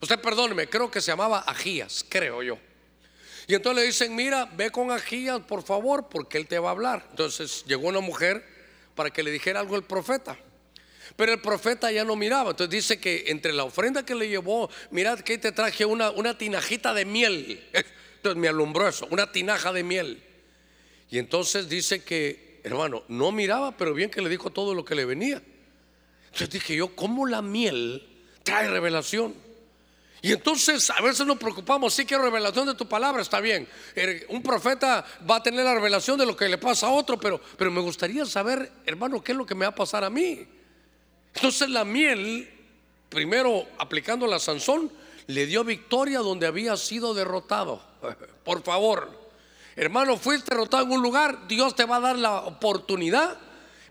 [0.00, 2.58] Usted perdóneme, creo que se llamaba Agías, creo yo.
[3.46, 6.72] Y entonces le dicen, mira, ve con Agías, por favor, porque él te va a
[6.72, 7.06] hablar.
[7.10, 8.44] Entonces llegó una mujer
[8.94, 10.36] para que le dijera algo el profeta.
[11.14, 12.50] Pero el profeta ya no miraba.
[12.50, 16.36] Entonces dice que entre la ofrenda que le llevó, mirad que te traje una, una
[16.36, 17.64] tinajita de miel.
[18.16, 20.22] Entonces me alumbró eso, una tinaja de miel.
[21.08, 24.96] Y entonces dice que, hermano, no miraba, pero bien que le dijo todo lo que
[24.96, 25.40] le venía.
[26.24, 28.04] Entonces dije yo, ¿cómo la miel
[28.42, 29.45] trae revelación?
[30.26, 33.68] Y entonces a veces nos preocupamos, sí quiero revelación de tu palabra, está bien.
[33.94, 37.16] Er, un profeta va a tener la revelación de lo que le pasa a otro,
[37.16, 40.10] pero, pero me gustaría saber, hermano, qué es lo que me va a pasar a
[40.10, 40.44] mí.
[41.32, 42.50] Entonces la miel,
[43.08, 44.90] primero aplicando la Sansón,
[45.28, 47.80] le dio victoria donde había sido derrotado.
[48.44, 49.08] Por favor,
[49.76, 53.38] hermano, fuiste derrotado en un lugar, Dios te va a dar la oportunidad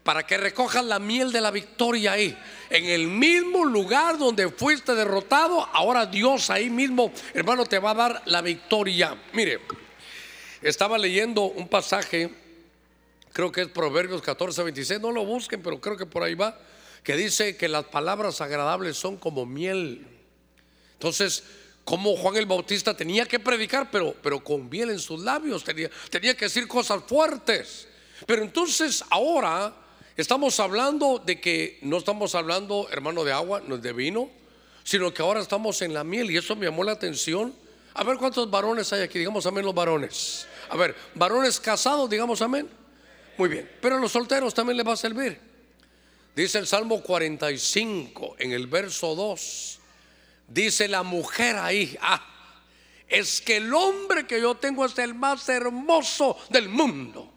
[0.05, 2.37] para que recojas la miel de la victoria ahí.
[2.69, 7.95] En el mismo lugar donde fuiste derrotado, ahora Dios ahí mismo, hermano, te va a
[7.95, 9.19] dar la victoria.
[9.33, 9.61] Mire,
[10.61, 12.29] estaba leyendo un pasaje,
[13.33, 16.55] creo que es Proverbios 14, 26, no lo busquen, pero creo que por ahí va,
[17.01, 20.05] que dice que las palabras agradables son como miel.
[20.93, 21.43] Entonces,
[21.83, 25.89] como Juan el Bautista tenía que predicar, pero, pero con miel en sus labios, tenía,
[26.11, 27.87] tenía que decir cosas fuertes.
[28.27, 29.81] Pero entonces ahora
[30.17, 34.29] Estamos hablando de que no estamos hablando, hermano, de agua, no de vino,
[34.85, 37.53] sino que ahora estamos en la miel y eso me llamó la atención.
[37.93, 40.47] A ver cuántos varones hay aquí, digamos amén los varones.
[40.69, 42.69] A ver, varones casados, digamos amén.
[43.37, 45.37] Muy bien, pero a los solteros también les va a servir.
[46.33, 49.79] Dice el Salmo 45 en el verso 2.
[50.47, 52.25] Dice la mujer ahí, ah,
[53.09, 57.34] es que el hombre que yo tengo es el más hermoso del mundo.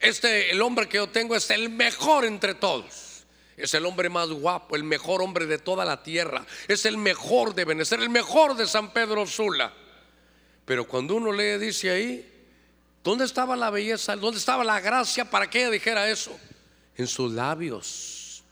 [0.00, 3.26] Este, el hombre que yo tengo es el mejor entre todos.
[3.56, 6.46] Es el hombre más guapo, el mejor hombre de toda la tierra.
[6.68, 9.72] Es el mejor de Venezuela, el mejor de San Pedro Sula.
[10.64, 12.46] Pero cuando uno lee, dice ahí,
[13.02, 14.14] ¿dónde estaba la belleza?
[14.14, 16.38] ¿Dónde estaba la gracia para que ella dijera eso?
[16.96, 18.44] En sus labios,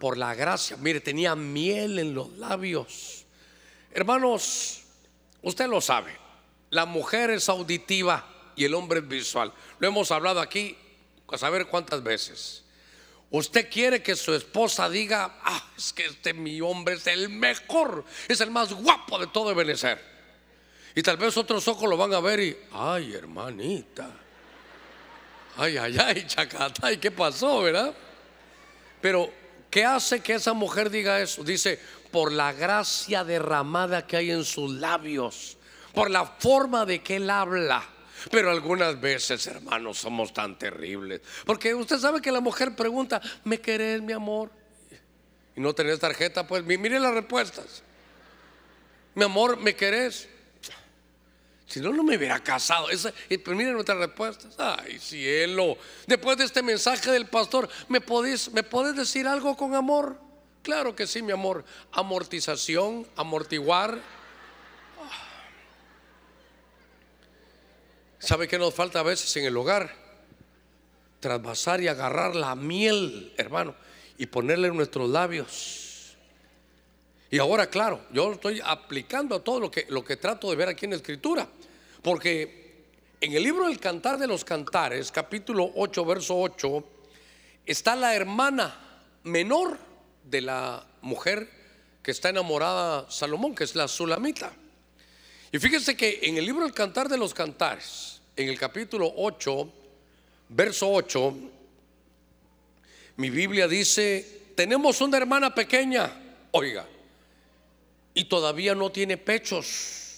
[0.00, 0.76] por la gracia.
[0.76, 3.26] Mire, tenía miel en los labios.
[3.92, 4.82] Hermanos,
[5.42, 6.16] usted lo sabe,
[6.70, 9.52] la mujer es auditiva y el hombre es visual.
[9.78, 10.76] Lo hemos hablado aquí
[11.34, 12.64] a saber cuántas veces.
[13.30, 18.04] Usted quiere que su esposa diga, ah, es que este mi hombre es el mejor,
[18.26, 20.02] es el más guapo de todo Benecer.
[20.94, 24.10] Y tal vez otros ojos lo van a ver y, ay, hermanita.
[25.56, 27.94] Ay, ay, ay, chacata, ¿y qué pasó, verdad?
[29.00, 29.30] Pero
[29.70, 31.44] ¿Qué hace que esa mujer diga eso?
[31.44, 31.78] Dice,
[32.10, 35.58] por la gracia derramada que hay en sus labios,
[35.92, 37.84] por la forma de que él habla.
[38.30, 41.20] Pero algunas veces, hermanos, somos tan terribles.
[41.44, 44.50] Porque usted sabe que la mujer pregunta, ¿me querés, mi amor?
[45.56, 47.82] Y no tenés tarjeta, pues mire las respuestas.
[49.14, 50.28] Mi amor, ¿me querés?
[51.66, 52.88] Si no, no me hubiera casado.
[52.88, 53.12] Esa,
[53.44, 54.54] pues miren nuestras respuestas.
[54.58, 55.76] Ay, cielo.
[56.06, 60.18] Después de este mensaje del pastor, ¿me podés, ¿me podés decir algo con amor?
[60.62, 61.64] Claro que sí, mi amor.
[61.92, 63.98] Amortización, amortiguar.
[68.18, 69.94] ¿Sabe qué nos falta a veces en el hogar?
[71.20, 73.74] Trasvasar y agarrar la miel, hermano,
[74.16, 76.16] y ponerle en nuestros labios.
[77.30, 80.68] Y ahora, claro, yo estoy aplicando a todo lo que, lo que trato de ver
[80.68, 81.46] aquí en la escritura.
[82.02, 82.86] Porque
[83.20, 86.84] en el libro del Cantar de los Cantares, capítulo 8, verso 8,
[87.66, 88.74] está la hermana
[89.24, 89.78] menor
[90.24, 91.48] de la mujer
[92.02, 94.52] que está enamorada Salomón, que es la Sulamita.
[95.50, 99.72] Y fíjense que en el libro del Cantar de los Cantares, en el capítulo 8,
[100.50, 101.34] verso 8,
[103.16, 106.12] mi Biblia dice, tenemos una hermana pequeña,
[106.50, 106.86] oiga,
[108.14, 110.08] y todavía no tiene pechos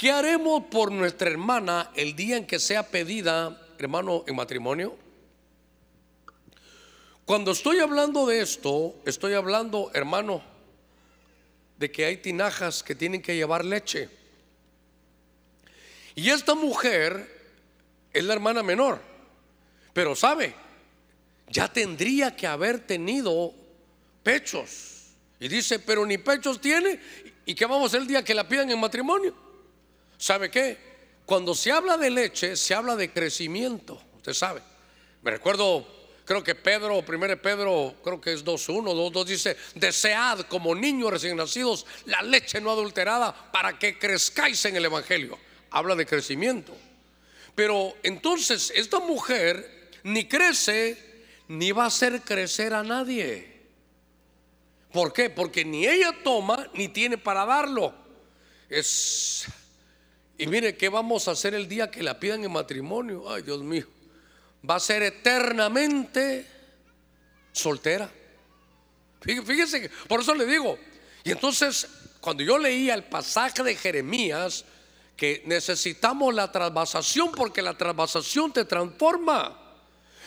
[0.00, 4.96] ¿Qué haremos por nuestra hermana el día en que sea pedida, hermano, en matrimonio?
[7.26, 10.42] Cuando estoy hablando de esto, estoy hablando, hermano,
[11.76, 14.08] de que hay tinajas que tienen que llevar leche.
[16.20, 17.34] Y esta mujer
[18.12, 19.00] es la hermana menor,
[19.94, 20.54] pero sabe,
[21.48, 23.54] ya tendría que haber tenido
[24.22, 25.14] pechos.
[25.38, 27.00] Y dice, pero ni pechos tiene.
[27.46, 29.34] ¿Y qué vamos el día que la pidan en matrimonio?
[30.18, 30.76] ¿Sabe qué?
[31.24, 34.60] Cuando se habla de leche, se habla de crecimiento, usted sabe.
[35.22, 35.86] Me recuerdo,
[36.26, 41.38] creo que Pedro, primero Pedro, creo que es 2.1, 2.2 dice, desead como niños recién
[41.38, 45.38] nacidos la leche no adulterada para que crezcáis en el Evangelio.
[45.70, 46.76] Habla de crecimiento.
[47.54, 50.96] Pero entonces esta mujer ni crece
[51.48, 53.60] ni va a hacer crecer a nadie.
[54.92, 55.30] ¿Por qué?
[55.30, 57.94] Porque ni ella toma ni tiene para darlo.
[58.68, 59.48] Es
[60.40, 63.30] y mire, ¿qué vamos a hacer el día que la pidan en matrimonio?
[63.30, 63.86] Ay, Dios mío.
[64.68, 66.46] Va a ser eternamente
[67.52, 68.10] soltera.
[69.20, 70.78] Fíjese, por eso le digo.
[71.24, 71.86] Y entonces,
[72.22, 74.64] cuando yo leía el pasaje de Jeremías,
[75.20, 79.54] que necesitamos la trasvasación porque la trasvasación te transforma.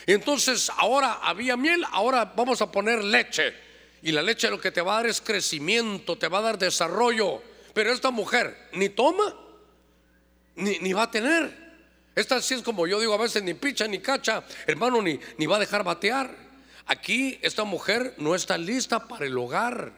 [0.06, 3.52] Entonces ahora había miel, ahora vamos a poner leche.
[4.02, 6.58] Y la leche lo que te va a dar es crecimiento, te va a dar
[6.58, 7.42] desarrollo.
[7.72, 9.34] Pero esta mujer ni toma
[10.54, 11.74] ni, va a tener.
[12.14, 15.46] Esta sí es como yo digo a veces, ni picha ni cacha, hermano, ni, ni
[15.46, 16.32] va a dejar batear.
[16.86, 19.90] Aquí esta mujer no está lista para el hogar,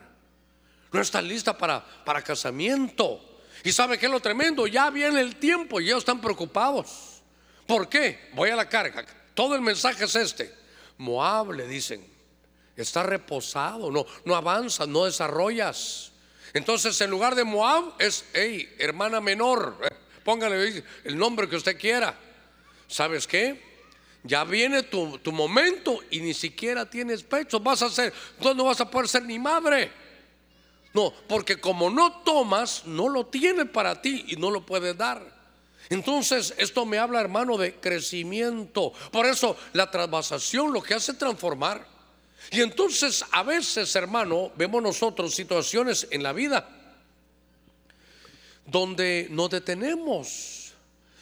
[0.91, 3.26] no está lista para, para casamiento.
[3.63, 7.21] Y sabe que es lo tremendo, ya viene el tiempo y ellos están preocupados.
[7.65, 8.29] ¿Por qué?
[8.33, 9.05] Voy a la carga.
[9.33, 10.53] Todo el mensaje es este.
[10.97, 12.05] Moab le dicen,
[12.75, 16.11] está reposado, no, no avanzas, no desarrollas.
[16.53, 19.77] Entonces en lugar de Moab es, hey, hermana menor,
[20.23, 22.17] póngale el nombre que usted quiera.
[22.87, 23.61] ¿Sabes qué?
[24.23, 27.59] Ya viene tu, momento y ni siquiera tienes pecho.
[27.59, 29.91] Vas a ser, no vas a poder ser ni madre.
[30.97, 35.21] No, porque como no tomas, no lo tiene para ti y no lo puedes dar.
[35.89, 38.91] Entonces, esto me habla, hermano, de crecimiento.
[39.11, 41.85] Por eso, la transvasación lo que hace es transformar.
[42.49, 46.67] Y entonces, a veces, hermano, vemos nosotros situaciones en la vida
[48.65, 50.73] donde nos detenemos.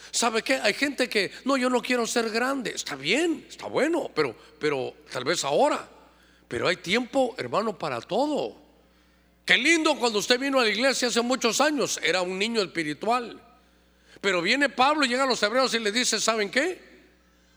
[0.09, 0.53] ¿Sabe qué?
[0.55, 2.71] Hay gente que, no, yo no quiero ser grande.
[2.71, 5.85] Está bien, está bueno, pero, pero tal vez ahora.
[6.47, 8.63] Pero hay tiempo, hermano, para todo.
[9.45, 13.39] Qué lindo cuando usted vino a la iglesia hace muchos años, era un niño espiritual.
[14.19, 16.95] Pero viene Pablo, llega a los hebreos y le dice, ¿saben qué?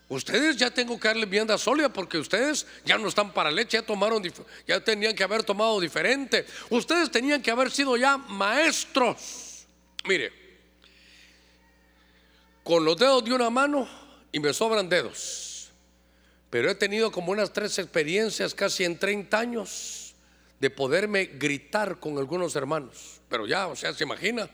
[0.07, 3.83] Ustedes ya tengo que darle vianda sólida porque ustedes ya no están para leche, ya
[3.83, 4.23] tomaron,
[4.67, 6.45] ya tenían que haber tomado diferente.
[6.69, 9.65] Ustedes tenían que haber sido ya maestros.
[10.05, 10.31] Mire,
[12.63, 13.87] con los dedos de una mano
[14.31, 15.71] y me sobran dedos,
[16.51, 20.08] pero he tenido como unas tres experiencias casi en 30 años
[20.59, 23.21] de poderme gritar con algunos hermanos.
[23.29, 24.49] Pero ya, o sea, se imagina,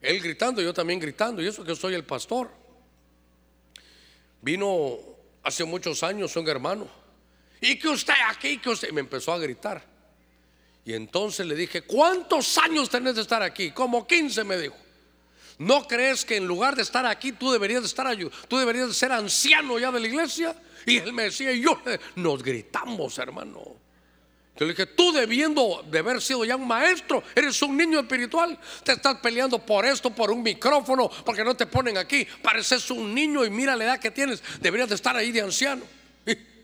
[0.00, 2.50] él gritando, yo también gritando, y eso que soy el pastor.
[4.40, 4.98] Vino
[5.42, 6.88] hace muchos años un hermano,
[7.60, 9.84] y que usted aquí, que usted, me empezó a gritar.
[10.84, 13.72] Y entonces le dije, ¿cuántos años tenés de estar aquí?
[13.72, 14.76] Como 15 me dijo.
[15.58, 18.94] ¿No crees que en lugar de estar aquí tú deberías de estar tú deberías de
[18.94, 20.54] ser anciano ya de la iglesia?
[20.86, 21.82] Y él me decía, yo
[22.14, 23.87] nos gritamos, hermano.
[24.58, 28.58] Yo le dije, tú debiendo de haber sido ya un maestro, eres un niño espiritual,
[28.82, 33.14] te estás peleando por esto, por un micrófono, porque no te ponen aquí, pareces un
[33.14, 35.84] niño y mira la edad que tienes, deberías de estar ahí de anciano.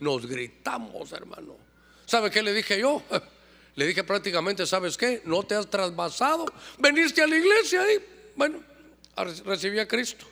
[0.01, 1.57] Nos gritamos, hermano.
[2.05, 3.03] ¿Sabe qué le dije yo?
[3.76, 5.20] Le dije prácticamente, ¿sabes qué?
[5.24, 6.47] No te has trasvasado,
[6.78, 7.99] veniste a la iglesia y,
[8.36, 8.61] bueno,
[9.45, 10.26] recibí a Cristo.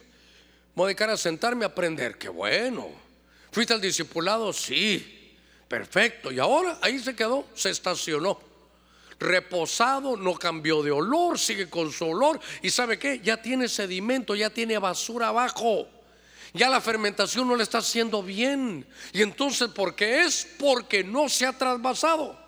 [0.77, 2.89] Voy a a sentarme a aprender, qué bueno.
[3.51, 4.53] ¿Fuiste al discipulado?
[4.53, 5.22] Sí.
[5.73, 6.31] Perfecto.
[6.31, 8.39] Y ahora ahí se quedó, se estacionó.
[9.18, 12.39] Reposado, no cambió de olor, sigue con su olor.
[12.61, 13.20] Y sabe qué?
[13.20, 15.89] Ya tiene sedimento, ya tiene basura abajo.
[16.53, 18.87] Ya la fermentación no le está haciendo bien.
[19.14, 20.47] Y entonces, ¿por qué es?
[20.59, 22.39] Porque no se ha trasvasado.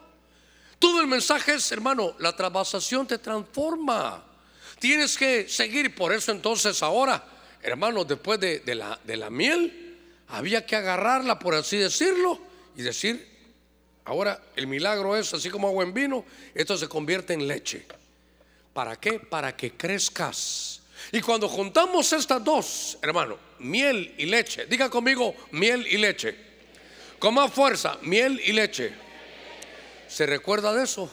[0.79, 4.22] Todo el mensaje es, hermano, la trasvasación te transforma.
[4.79, 5.95] Tienes que seguir.
[5.95, 7.27] Por eso entonces ahora,
[7.62, 9.99] hermano, después de, la, de la miel,
[10.29, 13.27] había que agarrarla, por así decirlo y decir,
[14.05, 17.87] ahora el milagro es, así como agua en vino, esto se convierte en leche.
[18.72, 19.20] ¿Para qué?
[19.20, 20.81] Para que crezcas.
[21.12, 26.37] Y cuando juntamos estas dos, hermano, miel y leche, diga conmigo miel y leche.
[27.18, 28.93] Con más fuerza, miel y leche.
[30.09, 31.11] ¿Se recuerda de eso?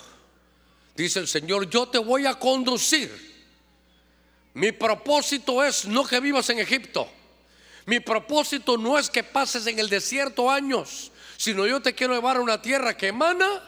[0.96, 3.32] Dice el Señor, yo te voy a conducir.
[4.54, 7.10] Mi propósito es no que vivas en Egipto.
[7.86, 11.11] Mi propósito no es que pases en el desierto años
[11.42, 13.64] sino yo te quiero llevar a una tierra que emana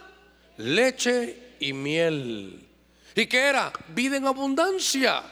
[0.58, 2.70] leche y miel.
[3.16, 3.74] ¿Y que era?
[3.88, 5.24] Vida en abundancia.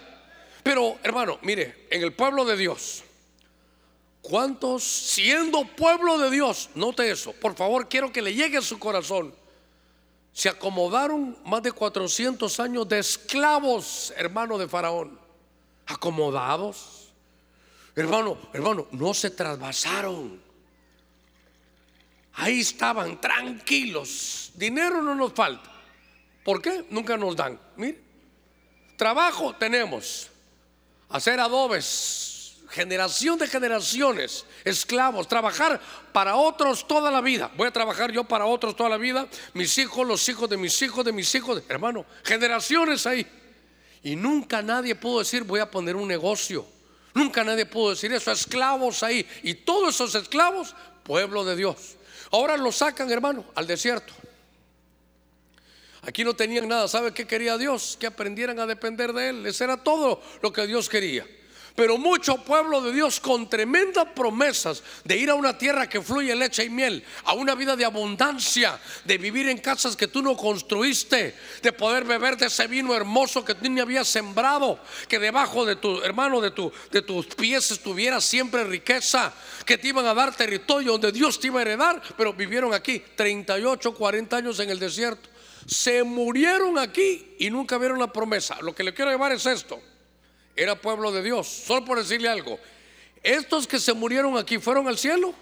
[0.63, 3.03] Pero, hermano, mire, en el pueblo de Dios,
[4.23, 8.79] ¿cuántos siendo pueblo de Dios, note eso, por favor, quiero que le llegue a su
[8.79, 9.35] corazón,
[10.33, 15.19] se acomodaron más de 400 años de esclavos, hermano de Faraón,
[15.85, 17.13] acomodados.
[17.95, 20.50] Hermano, hermano, no se trasvasaron.
[22.33, 24.51] Ahí estaban tranquilos.
[24.55, 25.69] Dinero no nos falta.
[26.43, 26.85] ¿Por qué?
[26.89, 27.59] Nunca nos dan.
[27.75, 27.99] Mire,
[28.97, 30.29] trabajo tenemos.
[31.09, 32.57] Hacer adobes.
[32.69, 34.45] Generación de generaciones.
[34.63, 35.27] Esclavos.
[35.27, 35.79] Trabajar
[36.13, 37.51] para otros toda la vida.
[37.57, 39.27] Voy a trabajar yo para otros toda la vida.
[39.53, 41.61] Mis hijos, los hijos de mis hijos, de mis hijos.
[41.67, 43.27] Hermano, generaciones ahí.
[44.03, 46.65] Y nunca nadie pudo decir voy a poner un negocio.
[47.13, 48.31] Nunca nadie pudo decir eso.
[48.31, 49.27] Esclavos ahí.
[49.43, 50.73] Y todos esos esclavos,
[51.03, 51.97] pueblo de Dios.
[52.31, 54.13] Ahora lo sacan, hermano, al desierto.
[56.03, 56.87] Aquí no tenían nada.
[56.87, 57.97] ¿Sabe qué quería Dios?
[57.99, 59.45] Que aprendieran a depender de Él.
[59.45, 61.27] Ese era todo lo que Dios quería.
[61.81, 66.35] Pero mucho pueblo de Dios con tremendas promesas de ir a una tierra que fluye
[66.35, 70.37] leche y miel, a una vida de abundancia, de vivir en casas que tú no
[70.37, 74.77] construiste, de poder beber de ese vino hermoso que tú ni habías sembrado,
[75.07, 79.33] que debajo de tu hermano, de, tu, de tus pies estuviera siempre riqueza,
[79.65, 83.01] que te iban a dar territorio donde Dios te iba a heredar, pero vivieron aquí
[83.15, 85.27] 38, 40 años en el desierto.
[85.65, 88.59] Se murieron aquí y nunca vieron la promesa.
[88.61, 89.81] Lo que le quiero llevar es esto
[90.55, 91.47] era pueblo de Dios.
[91.47, 92.59] Solo por decirle algo,
[93.23, 95.33] estos que se murieron aquí fueron al cielo.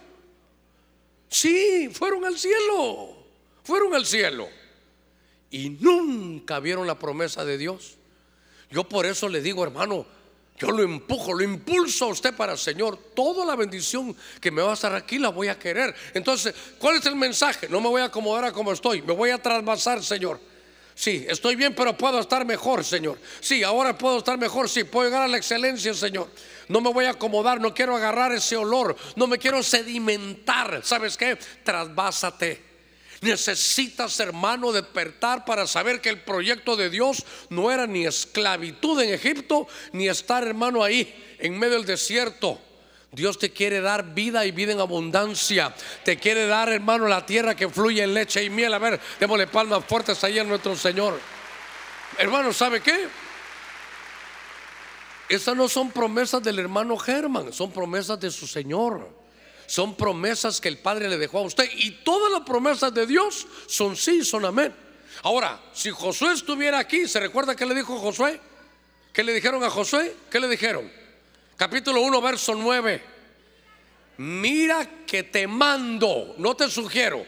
[1.30, 3.16] Sí, fueron al cielo.
[3.64, 4.50] Fueron al cielo.
[5.52, 7.98] Y nunca vieron la promesa de Dios.
[8.72, 10.06] Yo por eso le digo, hermano,
[10.60, 12.98] yo lo empujo, lo impulso a usted para Señor.
[13.16, 15.96] Toda la bendición que me va a estar aquí la voy a querer.
[16.14, 17.70] Entonces, ¿cuál es el mensaje?
[17.70, 19.02] No me voy a acomodar a como estoy.
[19.02, 20.40] Me voy a trasvasar, Señor.
[21.00, 23.18] Sí, estoy bien, pero puedo estar mejor, Señor.
[23.40, 24.68] Sí, ahora puedo estar mejor.
[24.68, 26.30] Sí, puedo llegar a la excelencia, Señor.
[26.68, 30.82] No me voy a acomodar, no quiero agarrar ese olor, no me quiero sedimentar.
[30.84, 31.38] ¿Sabes qué?
[31.64, 32.62] Trasvásate.
[33.22, 39.14] Necesitas, hermano, despertar para saber que el proyecto de Dios no era ni esclavitud en
[39.14, 42.60] Egipto, ni estar, hermano, ahí en medio del desierto.
[43.12, 45.74] Dios te quiere dar vida y vida en abundancia.
[46.04, 48.74] Te quiere dar, hermano, la tierra que fluye en leche y miel.
[48.74, 51.20] A ver, démosle palmas fuertes ahí a nuestro Señor.
[52.18, 53.08] Hermano, ¿sabe qué?
[55.28, 59.18] Esas no son promesas del hermano Germán, son promesas de su Señor.
[59.68, 61.70] Son promesas que el Padre le dejó a usted.
[61.76, 64.74] Y todas las promesas de Dios son sí, son amén.
[65.22, 68.42] Ahora, si Josué estuviera aquí, ¿se recuerda qué le dijo Josué?
[69.14, 70.16] ¿Qué le dijeron a Josué?
[70.32, 70.92] ¿Qué le dijeron?
[71.60, 73.02] Capítulo 1, verso 9.
[74.16, 77.26] Mira que te mando, no te sugiero,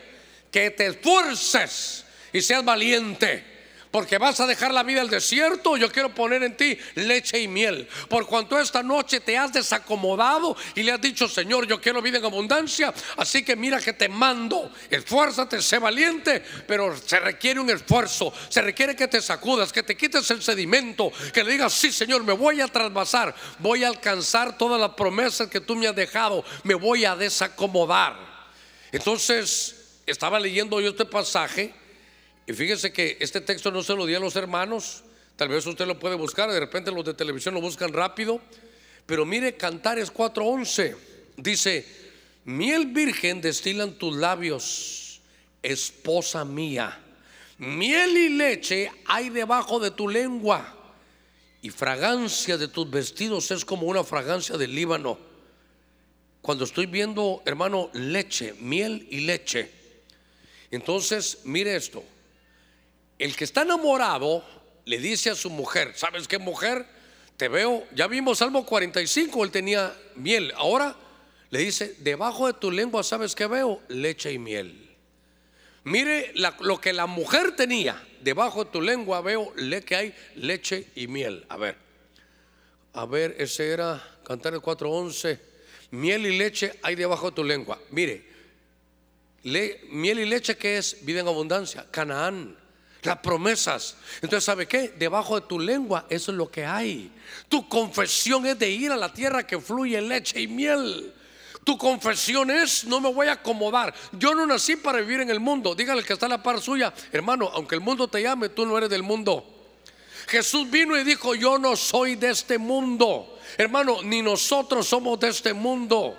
[0.49, 3.43] que te esfuerces y seas valiente
[3.91, 7.47] porque vas a dejar la vida al desierto, yo quiero poner en ti leche y
[7.47, 7.87] miel.
[8.09, 12.17] Por cuanto esta noche te has desacomodado y le has dicho, Señor, yo quiero vida
[12.17, 17.69] en abundancia, así que mira que te mando, esfuérzate, sé valiente, pero se requiere un
[17.69, 21.91] esfuerzo, se requiere que te sacudas, que te quites el sedimento, que le digas, sí,
[21.91, 25.95] Señor, me voy a trasvasar, voy a alcanzar todas las promesas que tú me has
[25.95, 28.15] dejado, me voy a desacomodar.
[28.93, 31.80] Entonces, estaba leyendo yo este pasaje
[32.47, 35.03] Y fíjese que este texto no se lo di a los hermanos,
[35.35, 38.41] tal vez usted lo puede buscar, de repente los de televisión lo buscan rápido,
[39.05, 40.95] pero mire Cantares 4:11,
[41.37, 41.85] dice,
[42.45, 45.21] miel virgen destilan tus labios,
[45.61, 46.99] esposa mía,
[47.57, 50.77] miel y leche hay debajo de tu lengua,
[51.61, 55.17] y fragancia de tus vestidos es como una fragancia del Líbano.
[56.41, 59.69] Cuando estoy viendo, hermano, leche, miel y leche,
[60.71, 62.03] entonces mire esto,
[63.21, 64.43] el que está enamorado
[64.85, 66.87] le dice a su mujer, ¿sabes qué mujer?
[67.37, 70.51] Te veo, ya vimos Salmo 45, él tenía miel.
[70.55, 70.95] Ahora
[71.51, 73.79] le dice, debajo de tu lengua, ¿sabes qué veo?
[73.89, 74.89] Leche y miel.
[75.83, 80.87] Mire lo que la mujer tenía, debajo de tu lengua veo le, que hay leche
[80.95, 81.45] y miel.
[81.49, 81.77] A ver,
[82.93, 85.39] a ver, ese era Cantar el 4.11.
[85.91, 87.79] Miel y leche hay debajo de tu lengua.
[87.91, 88.23] Mire,
[89.43, 92.60] miel y leche que es vida en abundancia, Canaán
[93.03, 93.95] las promesas.
[94.21, 94.93] Entonces, ¿sabe qué?
[94.97, 97.11] Debajo de tu lengua eso es lo que hay.
[97.49, 101.13] Tu confesión es de ir a la tierra que fluye leche y miel.
[101.63, 103.93] Tu confesión es, no me voy a acomodar.
[104.13, 105.75] Yo no nací para vivir en el mundo.
[105.75, 108.77] Dígale que está en la par suya, hermano, aunque el mundo te llame, tú no
[108.77, 109.45] eres del mundo.
[110.27, 113.39] Jesús vino y dijo, yo no soy de este mundo.
[113.57, 116.17] Hermano, ni nosotros somos de este mundo.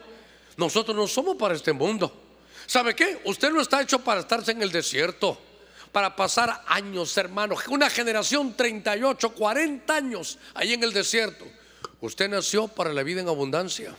[0.56, 2.12] Nosotros no somos para este mundo.
[2.66, 3.20] ¿Sabe qué?
[3.24, 5.38] Usted no está hecho para estarse en el desierto
[5.92, 7.54] para pasar años, hermano.
[7.68, 11.44] Una generación 38, 40 años ahí en el desierto.
[12.00, 13.94] Usted nació para la vida en abundancia.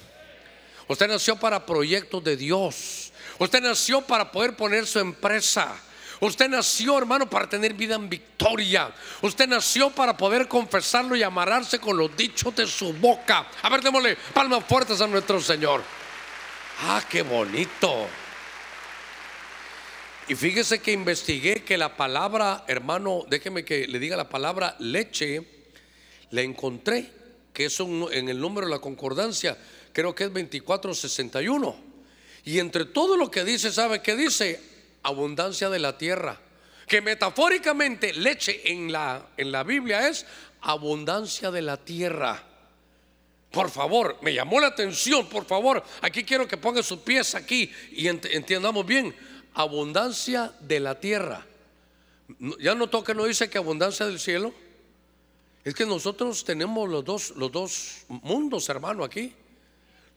[0.88, 3.14] Usted nació para proyectos de Dios.
[3.40, 5.74] Usted nació para poder poner su empresa.
[6.20, 8.92] Usted nació, hermano, para tener vida en victoria.
[9.22, 13.48] Usted nació para poder confesarlo y amarrarse con los dichos de su boca.
[13.62, 15.84] A ver, démosle palmas fuertes a nuestro Señor.
[16.82, 18.08] Ah, qué bonito.
[20.30, 25.44] Y fíjese que investigué que la palabra, hermano, déjeme que le diga la palabra leche,
[26.32, 27.10] la encontré,
[27.52, 29.58] que es en el número de la concordancia,
[29.92, 31.76] creo que es 2461.
[32.46, 34.62] Y entre todo lo que dice, ¿sabe qué dice?
[35.04, 36.40] Abundancia de la tierra.
[36.88, 40.26] Que metafóricamente leche en la, en la Biblia es
[40.62, 42.42] abundancia de la tierra.
[43.52, 45.84] Por favor, me llamó la atención, por favor.
[46.02, 49.14] Aquí quiero que ponga sus pies aquí y entiendamos bien
[49.54, 51.46] abundancia de la tierra.
[52.60, 54.54] ¿Ya notó que no dice que abundancia del cielo?
[55.64, 59.34] Es que nosotros tenemos los dos, los dos mundos, hermano, aquí.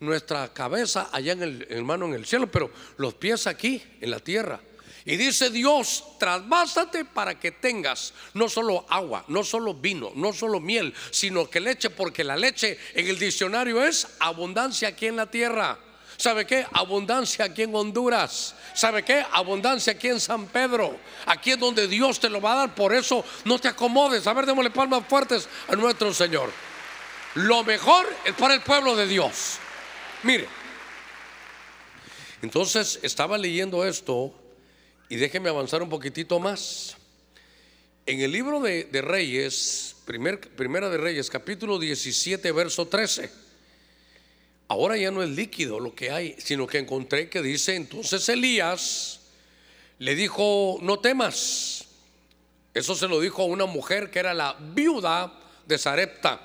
[0.01, 4.21] Nuestra cabeza allá en el hermano en el cielo, pero los pies aquí en la
[4.21, 4.61] tierra.
[5.07, 10.59] Y dice Dios, trasvásate para que tengas no solo agua, no solo vino, no solo
[10.59, 15.31] miel, sino que leche, porque la leche en el diccionario es abundancia aquí en la
[15.31, 15.79] tierra.
[16.17, 16.67] ¿Sabe qué?
[16.73, 18.55] Abundancia aquí en Honduras.
[18.75, 19.25] ¿Sabe qué?
[19.33, 20.99] Abundancia aquí en San Pedro.
[21.27, 22.75] Aquí es donde Dios te lo va a dar.
[22.75, 24.27] Por eso no te acomodes.
[24.27, 26.51] A ver, démosle palmas fuertes a nuestro Señor.
[27.35, 29.59] Lo mejor es para el pueblo de Dios.
[30.23, 30.49] Mire.
[32.43, 34.35] Entonces estaba leyendo esto
[35.09, 36.97] y déjeme avanzar un poquitito más.
[38.07, 43.46] En el libro de, Reyes, primera de Reyes, capítulo 17, verso 13.
[44.69, 49.21] Ahora ya no es líquido lo que hay, sino que encontré que dice, entonces Elías
[49.99, 51.85] le dijo, no temas.
[52.75, 55.33] Eso se lo dijo a una mujer que era la viuda
[55.67, 56.41] de Sarepta.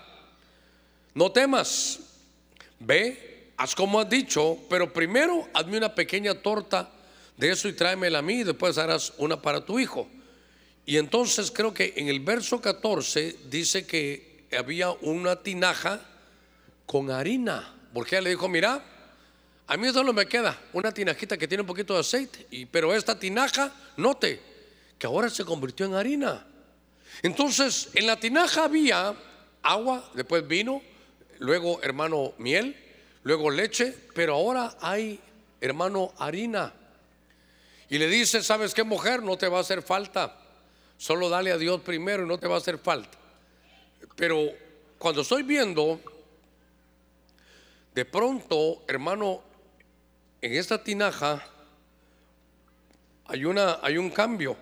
[1.15, 1.99] No temas,
[2.79, 6.89] ve, haz como has dicho, pero primero hazme una pequeña torta
[7.35, 10.07] de eso y tráemela a mí y después harás una para tu hijo.
[10.85, 15.99] Y entonces creo que en el verso 14 dice que había una tinaja
[16.85, 18.83] con harina ella le dijo, mira,
[19.67, 22.93] a mí solo me queda una tinajita que tiene un poquito de aceite, y, pero
[22.93, 24.41] esta tinaja, note,
[24.97, 26.45] que ahora se convirtió en harina.
[27.23, 29.15] Entonces, en la tinaja había
[29.63, 30.81] agua, después vino,
[31.39, 32.75] luego hermano miel,
[33.23, 35.19] luego leche, pero ahora hay
[35.59, 36.73] hermano harina.
[37.89, 39.21] Y le dice, ¿sabes qué mujer?
[39.21, 40.37] No te va a hacer falta.
[40.97, 43.17] Solo dale a Dios primero y no te va a hacer falta.
[44.15, 44.49] Pero
[44.97, 45.99] cuando estoy viendo
[47.93, 49.41] de pronto, hermano,
[50.41, 51.45] en esta tinaja
[53.25, 54.55] hay, una, hay un cambio.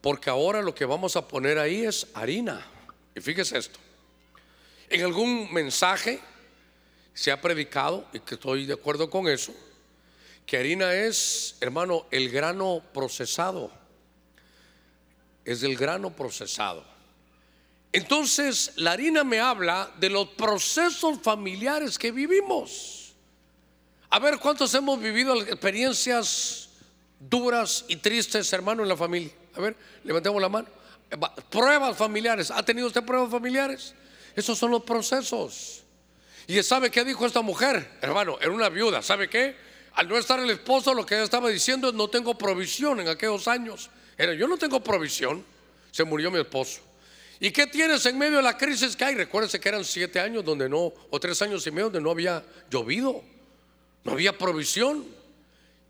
[0.00, 2.64] Porque ahora lo que vamos a poner ahí es harina.
[3.14, 3.78] Y fíjese esto.
[4.88, 6.20] En algún mensaje
[7.14, 9.52] se ha predicado, y que estoy de acuerdo con eso,
[10.46, 13.70] que harina es, hermano, el grano procesado.
[15.44, 16.97] Es el grano procesado.
[17.92, 23.14] Entonces, la harina me habla de los procesos familiares que vivimos.
[24.10, 26.68] A ver, ¿cuántos hemos vivido experiencias
[27.18, 29.30] duras y tristes, hermano, en la familia.
[29.54, 30.68] A ver, levantemos la mano.
[31.50, 32.50] Pruebas familiares.
[32.50, 33.94] ¿Ha tenido usted pruebas familiares?
[34.36, 35.82] Esos son los procesos.
[36.46, 39.02] Y sabe qué dijo esta mujer, hermano, era una viuda.
[39.02, 39.56] ¿Sabe qué?
[39.94, 43.08] Al no estar el esposo, lo que ella estaba diciendo es no tengo provisión en
[43.08, 43.90] aquellos años.
[44.16, 45.44] Era yo no tengo provisión.
[45.90, 46.80] Se murió mi esposo.
[47.40, 49.14] ¿Y qué tienes en medio de la crisis que hay?
[49.14, 52.44] Recuérdese que eran siete años donde no, o tres años y medio donde no había
[52.70, 53.22] llovido,
[54.04, 55.06] no había provisión.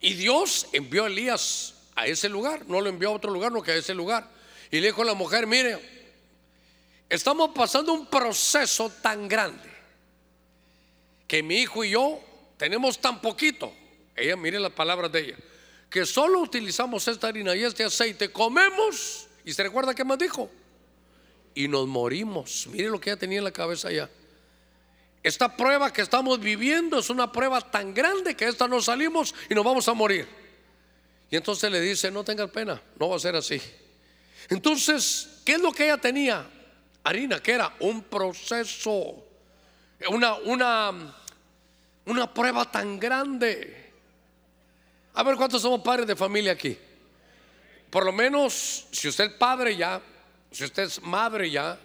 [0.01, 3.63] Y Dios envió a Elías a ese lugar, no lo envió a otro lugar, no
[3.63, 4.29] que a ese lugar.
[4.71, 5.79] Y le dijo a la mujer, mire,
[7.09, 9.69] estamos pasando un proceso tan grande
[11.27, 12.21] que mi hijo y yo
[12.59, 13.73] tenemos tan poquito.
[14.15, 15.37] Ella, mire las palabras de ella,
[15.89, 19.27] que solo utilizamos esta harina y este aceite, comemos.
[19.45, 20.51] ¿Y se recuerda qué más dijo?
[21.59, 22.69] Y nos morimos.
[22.69, 24.09] Mire lo que ella tenía en la cabeza ya.
[25.25, 29.57] Esta prueba que estamos viviendo es una prueba tan grande que esta no salimos y
[29.57, 30.29] nos vamos a morir.
[31.29, 33.61] Y entonces le dice, no tengas pena, no va a ser así.
[34.49, 36.49] Entonces, ¿qué es lo que ella tenía?
[37.03, 39.17] Harina, que era un proceso,
[40.11, 41.13] una, una,
[42.05, 43.91] una prueba tan grande.
[45.15, 46.79] A ver cuántos somos padres de familia aquí.
[47.91, 50.01] Por lo menos, si usted es padre ya,
[50.51, 51.79] si usted es madre ya,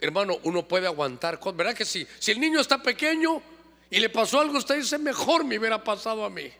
[0.00, 1.40] hermano, uno puede aguantar.
[1.54, 2.06] ¿Verdad que sí?
[2.18, 3.42] Si el niño está pequeño
[3.90, 6.50] y le pasó algo, usted dice, mejor me hubiera pasado a mí.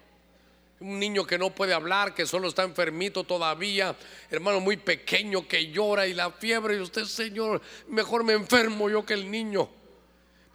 [0.79, 3.97] Un niño que no puede hablar, que solo está enfermito todavía,
[4.31, 9.05] hermano muy pequeño que llora y la fiebre y usted, Señor, mejor me enfermo yo
[9.05, 9.69] que el niño.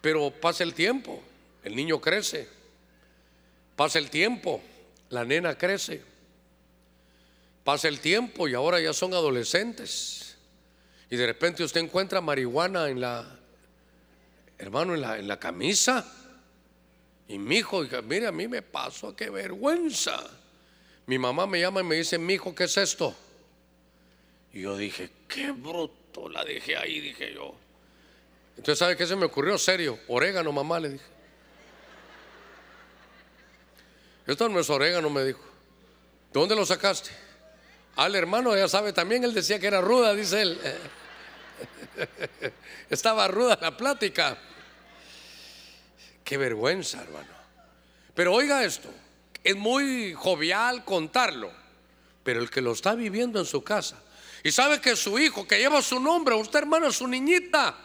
[0.00, 1.22] Pero pasa el tiempo,
[1.64, 2.48] el niño crece,
[3.74, 4.60] pasa el tiempo,
[5.10, 6.11] la nena crece.
[7.64, 10.36] Pasa el tiempo y ahora ya son adolescentes.
[11.10, 13.38] Y de repente usted encuentra marihuana en la,
[14.58, 16.10] hermano, en la, en la camisa.
[17.28, 20.22] Y mi hijo, mire, a mí me pasó, qué vergüenza.
[21.06, 23.14] Mi mamá me llama y me dice, mi hijo, ¿qué es esto?
[24.52, 27.54] Y yo dije, qué bruto, la dejé ahí, dije yo.
[28.56, 29.56] Entonces, ¿sabe qué se me ocurrió?
[29.56, 31.04] Serio, orégano, mamá, le dije.
[34.26, 35.42] Esto no es orégano, me dijo.
[36.32, 37.10] ¿De dónde lo sacaste?
[37.96, 40.60] Al hermano ya sabe también, él decía que era ruda, dice él.
[42.90, 44.38] Estaba ruda la plática.
[46.24, 47.32] Qué vergüenza, hermano.
[48.14, 48.88] Pero oiga esto,
[49.42, 51.50] es muy jovial contarlo,
[52.22, 54.00] pero el que lo está viviendo en su casa
[54.42, 57.76] y sabe que su hijo que lleva su nombre, usted hermano es su niñita,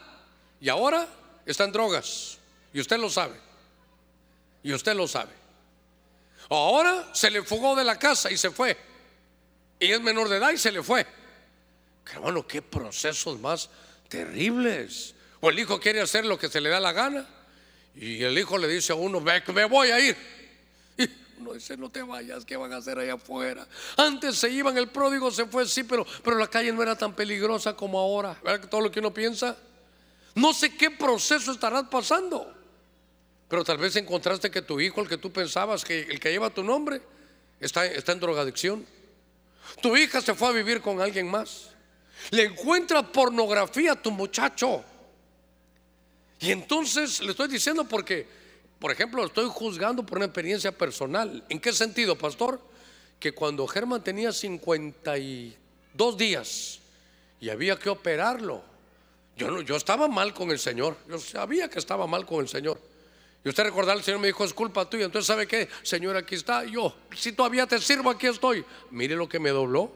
[0.60, 1.08] y ahora
[1.46, 2.40] está en drogas,
[2.74, 3.36] y usted lo sabe,
[4.64, 5.34] y usted lo sabe.
[6.50, 8.78] Ahora se le fugó de la casa y se fue.
[9.80, 11.06] Y es menor de edad y se le fue.
[12.12, 13.70] Hermano, qué procesos más
[14.08, 15.14] terribles.
[15.40, 17.28] O el hijo quiere hacer lo que se le da la gana.
[17.96, 20.16] Y el hijo le dice a uno, ve, me voy a ir.
[20.98, 21.10] Y
[21.40, 23.68] uno dice, no te vayas, ¿qué van a hacer allá afuera?
[23.96, 27.16] Antes se iban, el pródigo se fue, sí, pero, pero la calle no era tan
[27.16, 28.40] peligrosa como ahora.
[28.44, 29.56] ¿Verdad todo lo que uno piensa?
[30.34, 32.54] No sé qué proceso estarás pasando.
[33.48, 36.50] Pero tal vez encontraste que tu hijo, el que tú pensabas, que el que lleva
[36.50, 37.02] tu nombre,
[37.60, 38.86] está, está en drogadicción.
[39.82, 41.70] Tu hija se fue a vivir con alguien más.
[42.32, 44.84] Le encuentra pornografía a tu muchacho.
[46.40, 48.28] Y entonces le estoy diciendo porque,
[48.80, 51.44] por ejemplo, estoy juzgando por una experiencia personal.
[51.50, 52.62] ¿En qué sentido, pastor?
[53.20, 56.80] Que cuando Germán tenía 52 días
[57.40, 58.64] y había que operarlo,
[59.36, 60.98] yo, no, yo estaba mal con el Señor.
[61.08, 62.80] Yo sabía que estaba mal con el Señor.
[63.48, 65.06] Y usted recordar, el Señor me dijo, es culpa tuya.
[65.06, 65.70] Entonces, ¿sabe qué?
[65.82, 66.66] Señor, aquí está.
[66.66, 68.66] Yo, si todavía te sirvo, aquí estoy.
[68.92, 69.90] Mire lo que me dobló.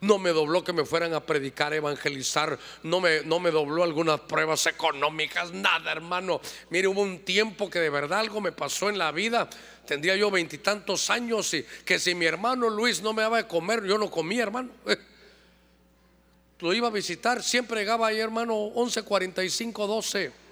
[0.00, 2.58] No me dobló que me fueran a predicar, evangelizar.
[2.82, 6.40] No me, no me dobló algunas pruebas económicas, nada, hermano.
[6.70, 9.48] Mire, hubo un tiempo que de verdad algo me pasó en la vida.
[9.86, 13.84] Tendría yo veintitantos años y que si mi hermano Luis no me daba de comer,
[13.84, 14.70] yo no comía, hermano.
[16.58, 20.45] Lo iba a visitar, siempre llegaba ahí, hermano, 11:45, 12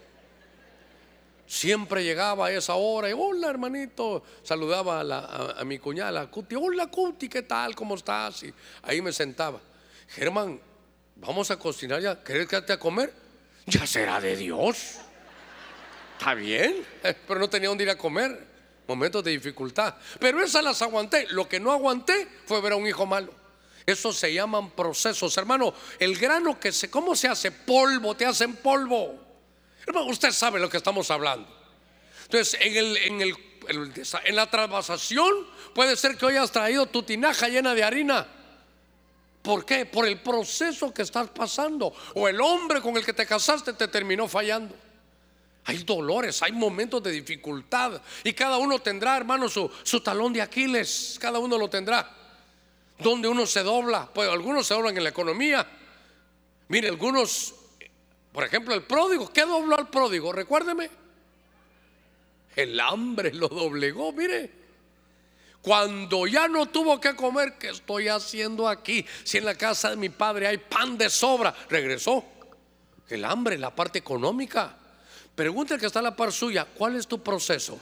[1.46, 7.28] Siempre llegaba a esa hora y hola hermanito, saludaba a, mi cuñada, Cuti, hola Cuti,
[7.28, 7.74] ¿qué tal?
[7.74, 8.44] ¿Cómo estás?
[8.44, 9.60] Y ahí me sentaba.
[10.08, 10.58] Germán,
[11.16, 13.12] vamos a cocinar ya, ¿querés quedarte a comer?
[13.66, 14.96] Ya será de Dios.
[16.18, 16.82] Está bien,
[17.28, 18.54] pero no tenía dónde ir a comer.
[18.86, 19.94] Momentos de dificultad.
[20.20, 21.26] Pero esas las aguanté.
[21.30, 23.32] Lo que no aguanté fue ver a un hijo malo.
[23.86, 25.72] Eso se llaman procesos, hermano.
[25.98, 27.50] El grano que se, ¿cómo se hace?
[27.50, 29.23] Polvo, te hacen polvo
[30.06, 31.48] usted sabe lo que estamos hablando.
[32.24, 35.32] Entonces, en la transvasación
[35.74, 38.26] puede ser que hoy has traído tu tinaja llena de harina.
[39.44, 39.84] ¿Por qué?
[39.84, 41.92] Por el proceso que estás pasando.
[42.14, 44.74] O el hombre con el que te casaste te terminó fallando.
[45.66, 48.00] Hay dolores, hay momentos de dificultad.
[48.22, 51.18] Y cada uno tendrá, hermano, su, su talón de Aquiles.
[51.20, 52.10] Cada uno lo tendrá.
[52.98, 54.08] Donde uno se dobla.
[54.14, 55.66] Pues algunos se doblan en la economía.
[56.68, 57.54] Mire, algunos,
[58.34, 59.32] por ejemplo, el pródigo.
[59.32, 60.32] ¿Qué dobló al pródigo?
[60.32, 60.90] Recuérdeme.
[62.56, 64.50] El hambre lo doblegó, mire.
[65.62, 69.06] Cuando ya no tuvo que comer, ¿qué estoy haciendo aquí?
[69.22, 72.24] Si en la casa de mi padre hay pan de sobra, regresó.
[73.08, 74.76] El hambre, la parte económica.
[75.36, 77.78] Pregúntale que está a la par suya, ¿cuál es tu proceso?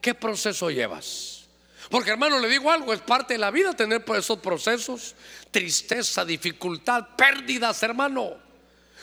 [0.00, 1.44] ¿Qué proceso llevas?
[1.90, 5.14] Porque hermano, le digo algo, es parte de la vida tener esos procesos,
[5.50, 8.51] tristeza, dificultad, pérdidas, hermano.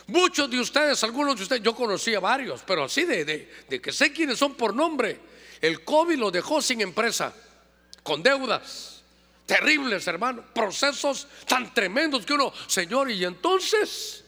[0.10, 3.26] Muchos de ustedes, algunos de ustedes, yo conocía varios, pero así de,
[3.68, 5.20] de que sé quiénes son por nombre.
[5.62, 7.34] El COVID lo dejó sin empresa
[8.04, 9.00] con deudas
[9.50, 14.24] terribles, hermano, procesos tan tremendos que uno, Señor, y entonces,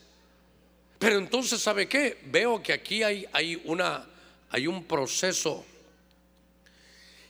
[0.98, 2.18] pero entonces, ¿sabe qué?
[2.26, 4.04] Veo que aquí hay, hay, una,
[4.50, 5.64] hay un proceso.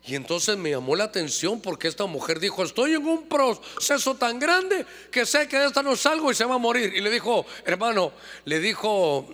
[0.04, 4.40] Y entonces me llamó la atención porque esta mujer dijo, estoy en un proceso tan
[4.40, 6.94] grande que sé que de esta no salgo y se va a morir.
[6.96, 8.12] Y le dijo, hermano,
[8.46, 9.28] le dijo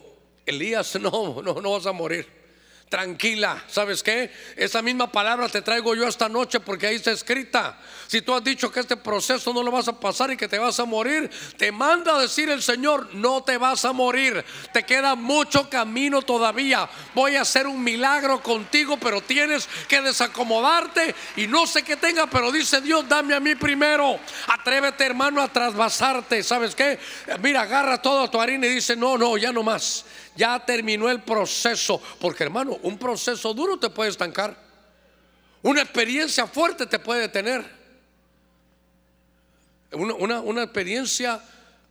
[0.45, 2.36] Elías, no, no, no vas a morir
[2.89, 3.63] tranquila.
[3.67, 4.31] ¿Sabes qué?
[4.55, 7.77] Esa misma palabra te traigo yo esta noche porque ahí está escrita.
[8.07, 10.57] Si tú has dicho que este proceso no lo vas a pasar y que te
[10.57, 14.43] vas a morir, te manda a decir el Señor, no te vas a morir.
[14.71, 16.89] Te queda mucho camino todavía.
[17.13, 22.27] Voy a hacer un milagro contigo, pero tienes que desacomodarte y no sé qué tenga,
[22.27, 24.19] pero dice Dios, dame a mí primero.
[24.47, 26.41] Atrévete, hermano, a trasvasarte.
[26.41, 26.97] ¿Sabes qué?
[27.41, 30.05] Mira, agarra toda tu harina y dice, no, no, ya no más
[30.37, 32.01] ya terminó el proceso.
[32.21, 34.55] Porque hermano, un proceso duro te puede estancar.
[35.63, 37.65] Una experiencia fuerte te puede tener.
[39.91, 41.41] Una, una, experiencia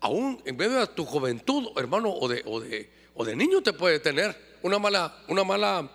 [0.01, 3.72] aún en medio de tu juventud, hermano, o de, o de, o de niño te
[3.72, 4.57] puede tener.
[4.62, 5.90] Una mala, una mala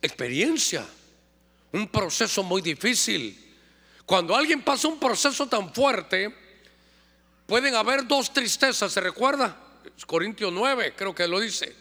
[0.00, 0.86] experiencia.
[1.72, 3.50] Un proceso muy difícil.
[4.06, 6.34] Cuando alguien pasa un proceso tan fuerte,
[7.46, 9.69] pueden haber dos tristezas, ¿se recuerda?
[10.06, 11.74] Corintios 9, creo que lo dice.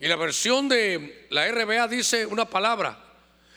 [0.00, 2.98] Y la versión de la RBA dice una palabra,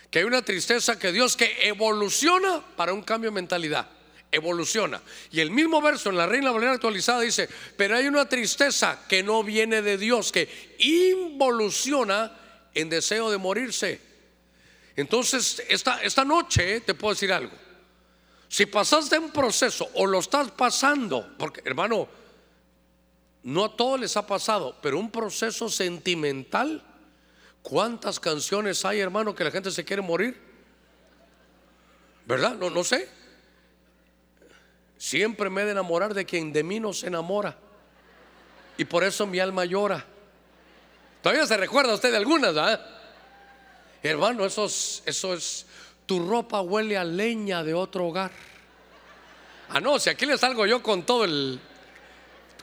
[0.09, 3.89] que hay una tristeza que Dios que evoluciona para un cambio de mentalidad.
[4.31, 5.01] Evoluciona.
[5.31, 9.23] Y el mismo verso en la Reina Valera actualizada dice, pero hay una tristeza que
[9.23, 12.37] no viene de Dios, que involuciona
[12.73, 14.01] en deseo de morirse.
[14.95, 17.53] Entonces, esta, esta noche te puedo decir algo.
[18.49, 22.07] Si pasaste un proceso o lo estás pasando, porque hermano,
[23.47, 26.83] no a todos les ha pasado, pero un proceso sentimental.
[27.61, 30.37] ¿Cuántas canciones hay, hermano, que la gente se quiere morir?
[32.25, 32.55] ¿Verdad?
[32.55, 33.07] No, no sé.
[34.97, 37.57] Siempre me he de enamorar de quien de mí no se enamora.
[38.77, 40.05] Y por eso mi alma llora.
[41.21, 42.85] Todavía se recuerda usted de algunas, ¿verdad?
[44.03, 45.65] Hermano, eso es, eso es,
[46.05, 48.31] tu ropa huele a leña de otro hogar.
[49.69, 51.61] Ah, no, si aquí le salgo yo con todo el,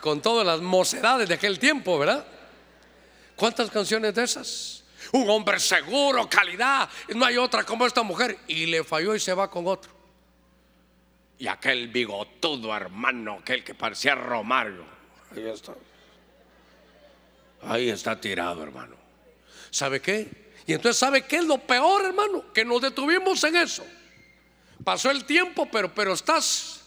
[0.01, 2.25] con todas las mocedades de aquel tiempo, ¿verdad?
[3.35, 4.83] ¿Cuántas canciones de esas?
[5.11, 8.37] Un hombre seguro, calidad, no hay otra como esta mujer.
[8.47, 9.91] Y le falló y se va con otro.
[11.37, 14.85] Y aquel bigotudo hermano, aquel que parecía Romario.
[15.35, 15.73] Ahí está.
[17.63, 18.95] Ahí está tirado, hermano.
[19.69, 20.45] ¿Sabe qué?
[20.67, 22.53] Y entonces, ¿sabe qué es lo peor, hermano?
[22.53, 23.85] Que nos detuvimos en eso.
[24.83, 26.84] Pasó el tiempo, pero, pero estás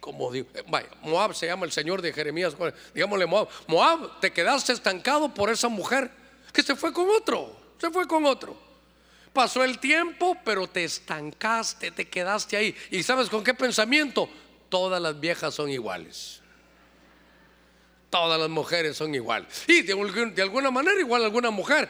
[0.00, 0.64] como digo, eh,
[1.02, 2.54] Moab se llama el Señor de Jeremías,
[2.94, 3.48] digámosle Moab.
[3.66, 6.10] Moab, te quedaste estancado por esa mujer
[6.52, 8.56] que se fue con otro, se fue con otro.
[9.32, 12.74] Pasó el tiempo, pero te estancaste, te quedaste ahí.
[12.90, 14.28] ¿Y sabes con qué pensamiento?
[14.68, 16.40] Todas las viejas son iguales.
[18.08, 19.64] Todas las mujeres son iguales.
[19.68, 19.94] Y de,
[20.34, 21.88] de alguna manera igual alguna mujer.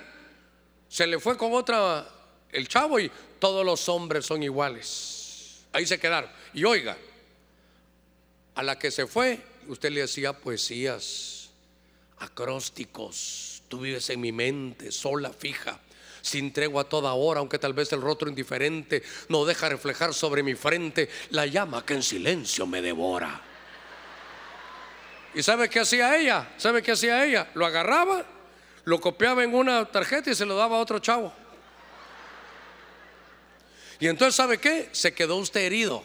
[0.89, 2.07] Se le fue con otra
[2.53, 5.65] el chavo y todos los hombres son iguales.
[5.73, 6.31] Ahí se quedaron.
[6.53, 6.97] Y oiga,
[8.55, 11.51] a la que se fue, usted le hacía poesías,
[12.19, 13.63] acrósticos.
[13.69, 15.81] Tú vives en mi mente, sola, fija,
[16.23, 20.43] sin tregua a toda hora, aunque tal vez el rostro indiferente no deja reflejar sobre
[20.43, 23.41] mi frente la llama que en silencio me devora.
[25.35, 26.53] ¿Y sabe qué hacía ella?
[26.57, 27.51] ¿Sabe qué hacía ella?
[27.55, 28.27] Lo agarraba,
[28.85, 31.33] lo copiaba en una tarjeta y se lo daba a otro chavo.
[34.01, 34.89] Y entonces, ¿sabe qué?
[34.93, 36.03] Se quedó usted herido.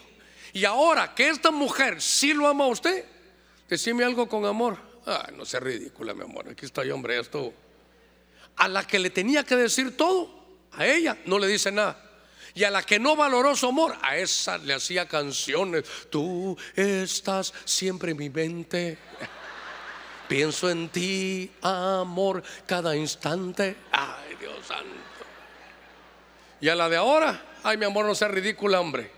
[0.56, 3.04] Y ahora que esta mujer sí lo ama a usted,
[3.68, 4.78] decime algo con amor.
[5.04, 6.48] Ah, no sea ridícula, mi amor.
[6.48, 7.52] Aquí estoy, hombre, esto.
[8.56, 10.30] A la que le tenía que decir todo,
[10.72, 12.02] a ella no le dice nada.
[12.54, 15.84] Y a la que no valoró su amor, a esa le hacía canciones.
[16.08, 18.96] Tú estás siempre en mi mente.
[20.26, 23.76] Pienso en ti, amor, cada instante.
[23.92, 24.86] Ay, Dios santo.
[26.62, 29.15] Y a la de ahora, ay, mi amor, no sea ridícula, hombre.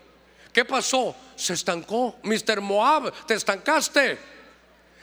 [0.59, 1.15] ¿Qué pasó?
[1.37, 2.19] Se estancó.
[2.21, 2.59] Mr.
[2.59, 4.17] Moab, te estancaste.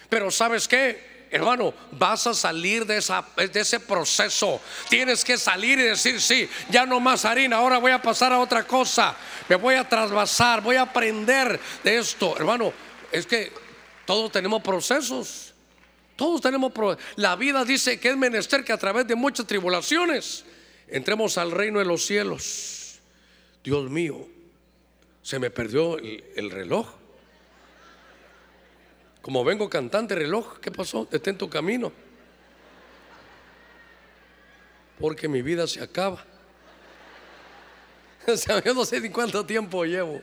[0.07, 1.29] Pero ¿sabes qué?
[1.31, 4.61] Hermano, vas a salir de, ese proceso.
[4.91, 8.39] Tienes que salir y decir, sí, ya no más harina, ahora voy a pasar a
[8.39, 9.17] otra cosa.
[9.49, 12.37] Me voy a trasvasar, voy a aprender de esto.
[12.37, 12.75] Hermano,
[13.11, 13.51] es que
[14.05, 15.55] todos tenemos procesos.
[16.17, 16.71] Todos tenemos
[17.15, 20.45] La vida dice que es menester que a través de muchas tribulaciones
[20.87, 23.01] entremos al reino de los cielos.
[23.65, 24.36] Dios mío,
[25.27, 26.87] se me perdió el, reloj.
[29.21, 31.05] Como vengo cantante reloj, ¿qué pasó?
[31.11, 31.93] Detén tu camino.
[35.01, 36.25] Porque mi vida se acaba.
[38.29, 40.23] O sea, yo no sé ni cuánto tiempo llevo.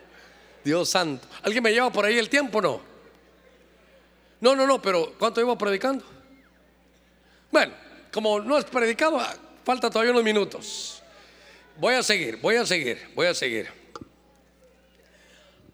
[0.63, 1.27] Dios santo.
[1.41, 2.79] ¿Alguien me lleva por ahí el tiempo no?
[4.39, 6.05] No, no, no, pero ¿cuánto llevo predicando?
[7.51, 7.73] Bueno,
[8.09, 9.19] como no es predicado,
[9.65, 11.03] falta todavía unos minutos.
[11.77, 13.82] Voy a seguir, voy a seguir, voy a seguir.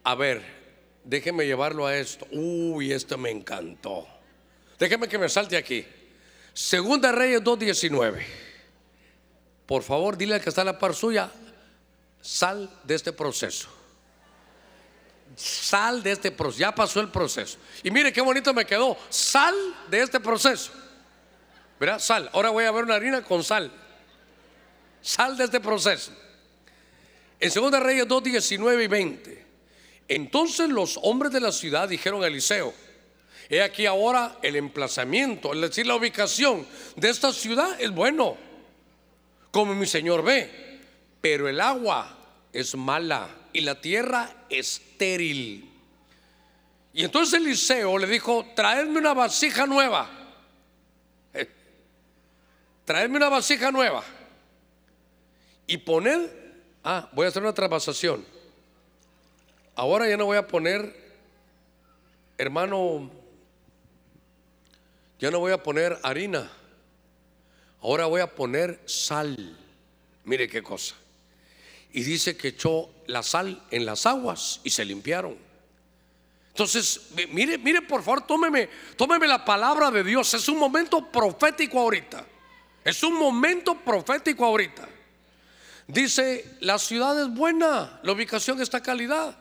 [0.03, 0.43] A ver,
[1.03, 2.27] déjeme llevarlo a esto.
[2.31, 4.07] Uy, esto me encantó.
[4.77, 5.85] Déjeme que me salte aquí.
[6.53, 8.23] Segunda Reyes 2.19.
[9.65, 11.29] Por favor, dile al que está a la par suya,
[12.21, 13.69] sal de este proceso.
[15.35, 16.59] Sal de este proceso.
[16.59, 17.57] Ya pasó el proceso.
[17.83, 18.97] Y mire qué bonito me quedó.
[19.09, 19.55] Sal
[19.89, 20.71] de este proceso.
[21.79, 21.99] ¿Verdad?
[21.99, 22.29] Sal.
[22.33, 23.71] Ahora voy a ver una harina con sal.
[25.01, 26.11] Sal de este proceso.
[27.39, 29.38] En 2 Reyes 2, 19 y 20.
[30.10, 32.74] Entonces los hombres de la ciudad dijeron a Eliseo:
[33.47, 38.36] He aquí ahora el emplazamiento, es decir, la ubicación de esta ciudad es bueno,
[39.51, 40.80] como mi señor ve,
[41.22, 42.18] pero el agua
[42.51, 45.70] es mala y la tierra estéril.
[46.91, 50.10] Y entonces Eliseo le dijo, traedme una vasija nueva.
[51.34, 51.47] Eh,
[52.84, 54.03] traedme una vasija nueva.
[55.68, 56.30] Y poned,
[56.84, 58.38] ah, voy a hacer una trabasación.
[59.80, 60.93] Ahora ya no voy a poner,
[62.38, 63.09] hermano,
[65.19, 66.51] ya no voy a poner harina.
[67.82, 69.57] Ahora voy a poner sal.
[70.25, 70.95] Mire qué cosa
[71.93, 75.38] y dice que echó la sal en las aguas y se limpiaron.
[76.49, 78.67] Entonces, mire, mire por favor, tómeme,
[78.97, 80.34] tómeme la palabra de Dios.
[80.34, 82.25] Es un momento profético ahorita.
[82.84, 84.89] Es un momento profético ahorita.
[85.88, 89.38] Dice, la ciudad es buena, la ubicación está calidad.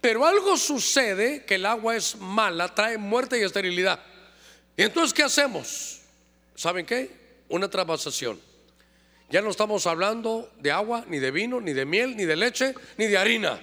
[0.00, 4.00] Pero algo sucede que el agua es mala, trae muerte y esterilidad.
[4.76, 6.00] Y entonces, ¿qué hacemos?
[6.54, 7.10] ¿Saben qué?
[7.48, 8.40] Una trabasación.
[9.30, 12.74] Ya no estamos hablando de agua, ni de vino, ni de miel, ni de leche,
[12.96, 13.60] ni de harina.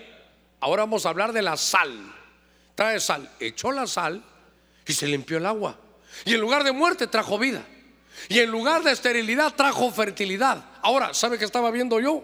[0.60, 2.14] Ahora vamos a hablar de la sal.
[2.76, 3.32] Trae sal.
[3.40, 4.24] Echó la sal
[4.86, 5.80] y se limpió el agua.
[6.26, 7.66] Y en lugar de muerte trajo vida.
[8.30, 10.64] Y en lugar de esterilidad trajo fertilidad.
[10.82, 12.24] Ahora, ¿sabe qué estaba viendo yo?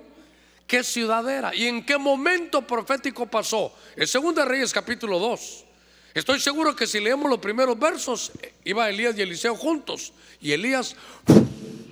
[0.71, 1.53] ¿Qué ciudad era?
[1.53, 3.75] ¿Y en qué momento profético pasó?
[3.93, 5.65] En 2 Reyes capítulo 2.
[6.13, 8.31] Estoy seguro que si leemos los primeros versos,
[8.63, 10.13] iba Elías y Eliseo juntos.
[10.39, 10.95] Y Elías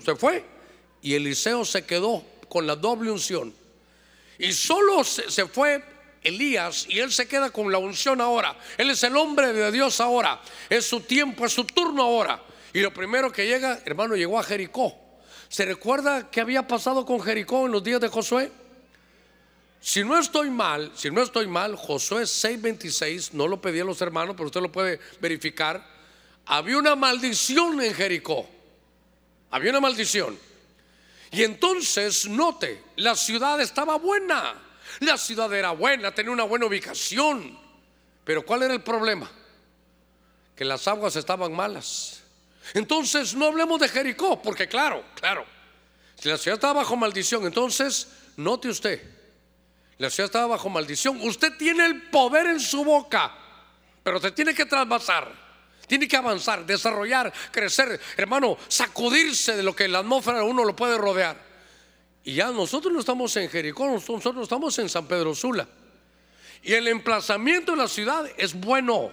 [0.01, 0.45] se fue
[1.01, 3.53] y Eliseo se quedó con la doble unción.
[4.37, 5.83] Y solo se, fue
[6.23, 8.57] Elías y él se queda con la unción ahora.
[8.77, 10.39] Él es el hombre de Dios ahora.
[10.69, 12.41] Es su tiempo, es su turno ahora.
[12.71, 14.95] Y lo primero que llega, hermano, llegó a Jericó.
[15.49, 18.49] ¿Se recuerda qué había pasado con Jericó en los días de Josué?
[19.81, 24.01] Si no estoy mal, si no estoy mal, Josué 6:26, no lo pedí a los
[24.01, 25.85] hermanos, pero usted lo puede verificar.
[26.45, 28.49] Había una maldición en Jericó.
[29.51, 30.37] Había una maldición.
[31.31, 34.55] Y entonces, note, la ciudad estaba buena.
[34.99, 37.57] La ciudad era buena, tenía una buena ubicación.
[38.25, 39.29] Pero ¿cuál era el problema?
[40.55, 42.21] Que las aguas estaban malas.
[42.73, 45.45] Entonces, no hablemos de Jericó, porque claro, claro,
[46.19, 49.18] si la ciudad estaba bajo maldición, entonces, note usted,
[49.99, 51.19] la ciudad estaba bajo maldición.
[51.21, 53.35] Usted tiene el poder en su boca,
[54.01, 55.49] pero se tiene que trasvasar.
[55.87, 60.97] Tiene que avanzar, desarrollar, crecer, hermano, sacudirse de lo que la atmósfera uno lo puede
[60.97, 61.35] rodear.
[62.23, 65.67] Y ya nosotros no estamos en Jericó, nosotros estamos en San Pedro Sula.
[66.61, 69.11] Y el emplazamiento de la ciudad es bueno.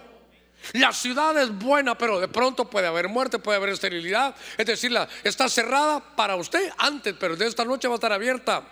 [0.73, 4.35] La ciudad es buena, pero de pronto puede haber muerte, puede haber esterilidad.
[4.57, 8.13] Es decir, la, está cerrada para usted antes, pero de esta noche va a estar
[8.13, 8.63] abierta.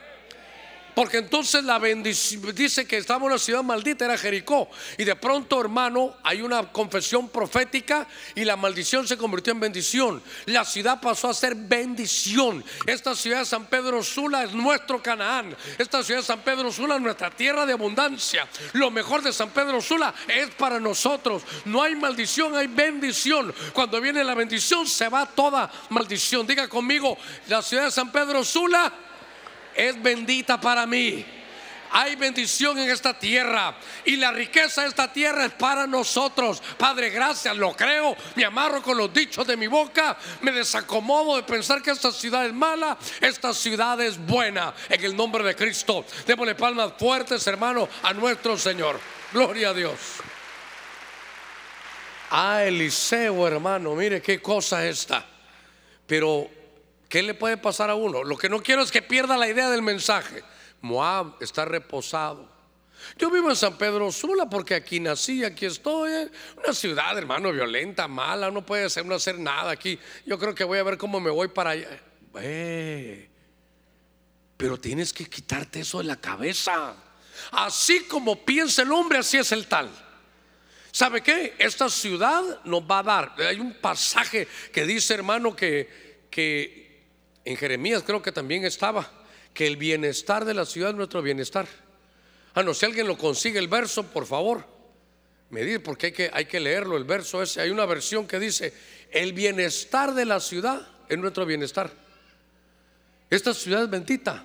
[0.95, 4.69] Porque entonces la bendición, dice que estaba en una ciudad maldita, era Jericó.
[4.97, 10.23] Y de pronto, hermano, hay una confesión profética y la maldición se convirtió en bendición.
[10.45, 12.63] La ciudad pasó a ser bendición.
[12.85, 15.55] Esta ciudad de San Pedro Sula es nuestro Canaán.
[15.77, 18.47] Esta ciudad de San Pedro Sula es nuestra tierra de abundancia.
[18.73, 21.43] Lo mejor de San Pedro Sula es para nosotros.
[21.65, 23.53] No hay maldición, hay bendición.
[23.73, 26.47] Cuando viene la bendición se va toda maldición.
[26.47, 27.17] Diga conmigo,
[27.47, 28.93] la ciudad de San Pedro Sula
[29.75, 31.25] es bendita para mí.
[31.97, 33.73] Hay bendición en esta tierra
[34.03, 36.61] y la riqueza de esta tierra es para nosotros.
[36.77, 38.17] Padre, gracias, lo creo.
[38.35, 40.17] Me amarro con los dichos de mi boca.
[40.41, 42.97] Me desacomodo de pensar que esta ciudad es mala.
[43.21, 46.05] Esta ciudad es buena en el nombre de Cristo.
[46.27, 48.99] Démosle palmas fuertes, hermano, a nuestro Señor.
[49.31, 49.99] Gloria a Dios.
[52.31, 55.25] Ah, Eliseo, hermano, mire qué cosa esta.
[56.05, 56.49] Pero
[57.15, 58.25] ¿Qué le puede pasar a uno?
[58.25, 60.43] Lo que no quiero es que pierda la idea del mensaje.
[60.81, 62.45] Moab está reposado.
[63.17, 66.11] Yo vivo en San Pedro Sula porque aquí nací, aquí estoy.
[66.11, 66.29] ¿eh?
[66.57, 69.97] Una ciudad, hermano, violenta, mala, no puede hacer, hacer nada aquí.
[70.25, 71.87] Yo creo que voy a ver cómo me voy para allá.
[74.57, 76.97] Pero tienes que quitarte eso de la cabeza.
[77.51, 79.89] Así como piensa el hombre, así es el tal.
[80.91, 81.55] ¿Sabe qué?
[81.59, 83.35] Esta ciudad nos va a dar.
[83.39, 86.84] Hay un pasaje que dice, hermano, que, que
[87.45, 89.09] en Jeremías creo que también estaba,
[89.53, 91.67] que el bienestar de la ciudad es nuestro bienestar.
[92.55, 94.65] Ah, no, si alguien lo consigue el verso, por favor,
[95.49, 97.61] me dice, porque hay que, hay que leerlo, el verso ese.
[97.61, 98.73] Hay una versión que dice,
[99.11, 101.91] el bienestar de la ciudad es nuestro bienestar.
[103.29, 104.43] Esta ciudad es bendita.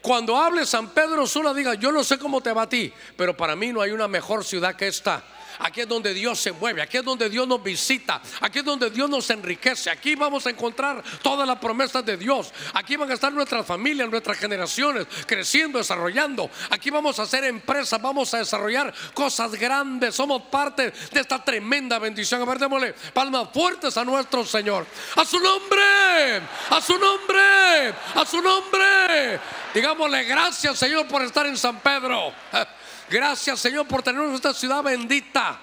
[0.00, 3.36] Cuando hable San Pedro Sula, diga, yo no sé cómo te va a ti, pero
[3.36, 5.22] para mí no hay una mejor ciudad que esta.
[5.62, 8.90] Aquí es donde Dios se mueve, aquí es donde Dios nos visita, aquí es donde
[8.90, 9.90] Dios nos enriquece.
[9.90, 12.52] Aquí vamos a encontrar todas las promesas de Dios.
[12.74, 16.50] Aquí van a estar nuestras familias, nuestras generaciones creciendo, desarrollando.
[16.70, 20.16] Aquí vamos a hacer empresas, vamos a desarrollar cosas grandes.
[20.16, 22.42] Somos parte de esta tremenda bendición.
[22.42, 24.84] A ver, démosle palmas fuertes a nuestro Señor.
[25.14, 29.40] A su nombre, a su nombre, a su nombre.
[29.72, 32.32] Digámosle gracias, Señor, por estar en San Pedro.
[33.12, 35.60] Gracias Señor por tenernos esta ciudad bendita.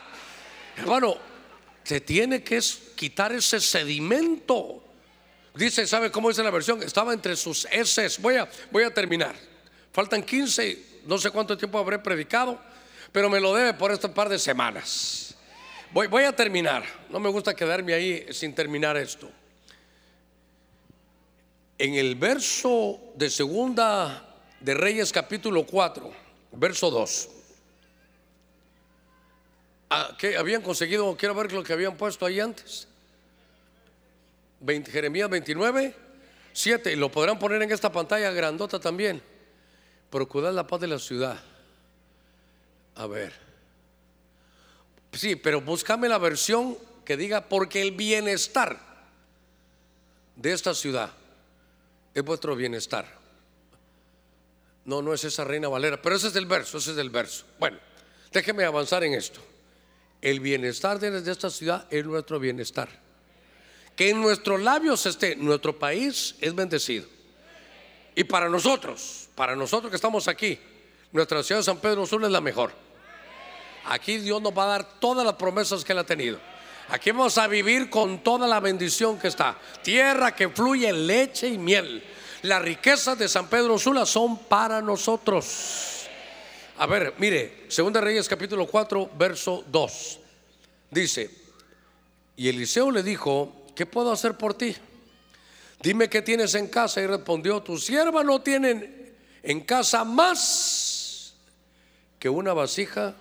[0.78, 1.18] Hermano,
[1.84, 2.62] se tiene que
[2.96, 4.84] quitar ese sedimento.
[5.56, 6.84] Dice, ¿sabe cómo dice la versión?
[6.84, 8.22] Estaba entre sus heces.
[8.22, 9.34] Voy a, voy a terminar.
[9.92, 12.62] Faltan 15, no sé cuánto tiempo habré predicado,
[13.12, 15.34] pero me lo debe por este par de semanas.
[15.92, 16.84] Voy, voy a terminar.
[17.10, 19.28] No me gusta quedarme ahí sin terminar esto.
[21.80, 26.14] En el verso de segunda de Reyes capítulo 4,
[26.52, 27.30] verso 2.
[29.90, 31.16] Ah, ¿Qué habían conseguido?
[31.18, 32.88] Quiero ver lo que habían puesto ahí antes.
[34.92, 35.96] Jeremías 29,
[36.54, 36.94] 7.
[36.94, 39.22] Y lo podrán poner en esta pantalla grandota también.
[40.12, 41.40] Procurar la paz de la ciudad.
[42.96, 43.34] A ver.
[45.14, 48.80] Sí, pero búscame la versión que diga porque el bienestar
[50.36, 51.12] de esta ciudad
[52.14, 53.06] es vuestro bienestar.
[54.86, 57.46] No, no es esa reina Valera, pero ese es el verso, ese es el verso.
[57.60, 57.78] Bueno,
[58.32, 59.40] déjeme avanzar en esto.
[60.22, 62.90] El bienestar de esta ciudad es nuestro bienestar.
[63.96, 67.06] Que en nuestros labios esté, nuestro país es bendecido.
[68.16, 70.60] Y para nosotros, para nosotros que estamos aquí,
[71.12, 72.72] nuestra ciudad de San Pedro Sur es la mejor.
[73.86, 76.40] Aquí Dios nos va a dar todas las promesas que Él ha tenido.
[76.90, 79.58] Aquí vamos a vivir con toda la bendición que está.
[79.84, 82.04] Tierra que fluye leche y miel.
[82.42, 85.99] Las riquezas de San Pedro Sula son para nosotros.
[86.80, 90.20] A ver, mire, Segunda Reyes capítulo 4, verso 2.
[90.90, 91.30] Dice,
[92.38, 94.74] y Eliseo le dijo, ¿qué puedo hacer por ti?
[95.82, 97.02] Dime qué tienes en casa.
[97.02, 99.12] Y respondió, tu sierva no tiene
[99.44, 101.34] en casa más
[102.18, 103.14] que una vasija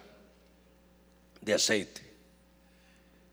[1.41, 2.03] de aceite.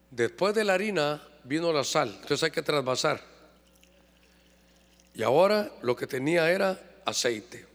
[0.10, 3.22] Después de la harina vino la sal, entonces hay que trasvasar.
[5.14, 7.75] Y ahora lo que tenía era aceite.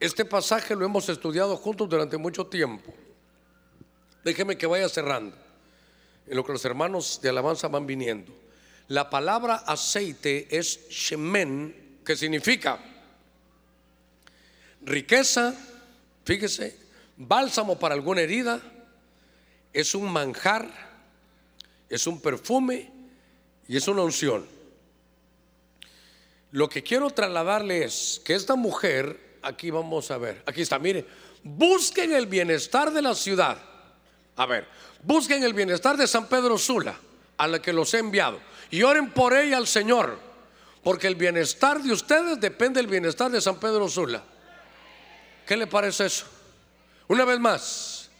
[0.00, 2.94] Este pasaje lo hemos estudiado juntos durante mucho tiempo.
[4.22, 5.36] Déjeme que vaya cerrando,
[6.26, 8.32] en lo que los hermanos de alabanza van viniendo.
[8.88, 12.78] La palabra aceite es shemen, que significa
[14.82, 15.54] riqueza,
[16.24, 16.78] fíjese,
[17.16, 18.62] bálsamo para alguna herida,
[19.72, 20.68] es un manjar,
[21.88, 22.90] es un perfume
[23.66, 24.46] y es una unción.
[26.52, 30.42] Lo que quiero trasladarle es que esta mujer aquí vamos a ver.
[30.46, 31.04] Aquí está, mire.
[31.42, 33.58] Busquen el bienestar de la ciudad.
[34.36, 34.66] A ver,
[35.02, 36.96] busquen el bienestar de San Pedro Sula,
[37.36, 38.40] a la que los he enviado.
[38.70, 40.18] Y oren por ella al Señor,
[40.82, 44.22] porque el bienestar de ustedes depende del bienestar de San Pedro Sula.
[45.46, 46.26] ¿Qué le parece eso?
[47.08, 48.10] Una vez más,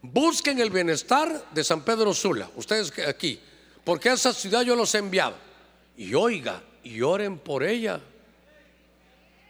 [0.00, 3.40] busquen el bienestar de San Pedro Sula, ustedes aquí,
[3.84, 5.34] porque a esa ciudad yo los he enviado.
[5.96, 8.00] Y oiga, y oren por ella.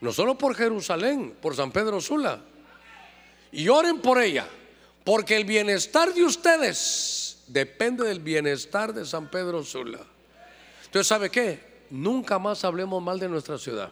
[0.00, 2.40] No solo por Jerusalén, por San Pedro Sula.
[3.50, 4.46] Y oren por ella,
[5.04, 10.00] porque el bienestar de ustedes depende del bienestar de San Pedro Sula.
[10.84, 11.86] Entonces, ¿sabe qué?
[11.90, 13.90] Nunca más hablemos mal de nuestra ciudad.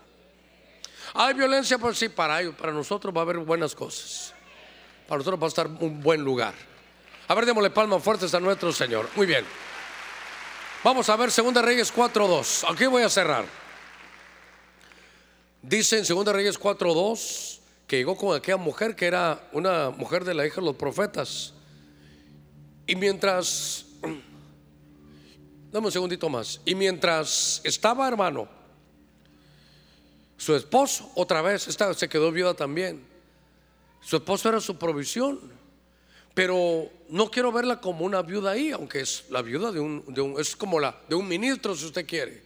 [1.15, 4.35] Hay violencia, pues sí, para para nosotros va a haber buenas cosas.
[5.09, 6.55] Para nosotros va a estar un buen lugar.
[7.29, 9.09] A ver, démosle palmas fuertes a nuestro Señor.
[9.17, 9.45] Muy bien.
[10.85, 12.73] Vamos a ver Segunda Reyes 4.2.
[12.73, 13.45] Aquí voy a cerrar.
[15.69, 17.59] Dice en Segunda Reyes 4.2
[17.89, 21.55] que llegó con aquella mujer que era una mujer de la hija de los profetas.
[22.87, 23.85] Y mientras,
[25.73, 28.47] dame un segundito más, y mientras estaba hermano,
[30.37, 33.05] su esposo otra vez estaba, se quedó viuda también.
[34.01, 35.41] Su esposo era su provisión.
[36.33, 40.21] Pero no quiero verla como una viuda ahí, aunque es la viuda de un, de
[40.21, 42.41] un, es como la de un ministro si usted quiere.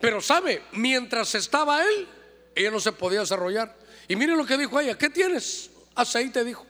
[0.00, 2.06] Pero sabe, mientras estaba él,
[2.54, 3.76] ella no se podía desarrollar.
[4.08, 5.70] Y mire lo que dijo ella, ¿qué tienes?
[5.94, 6.66] Aceite, dijo.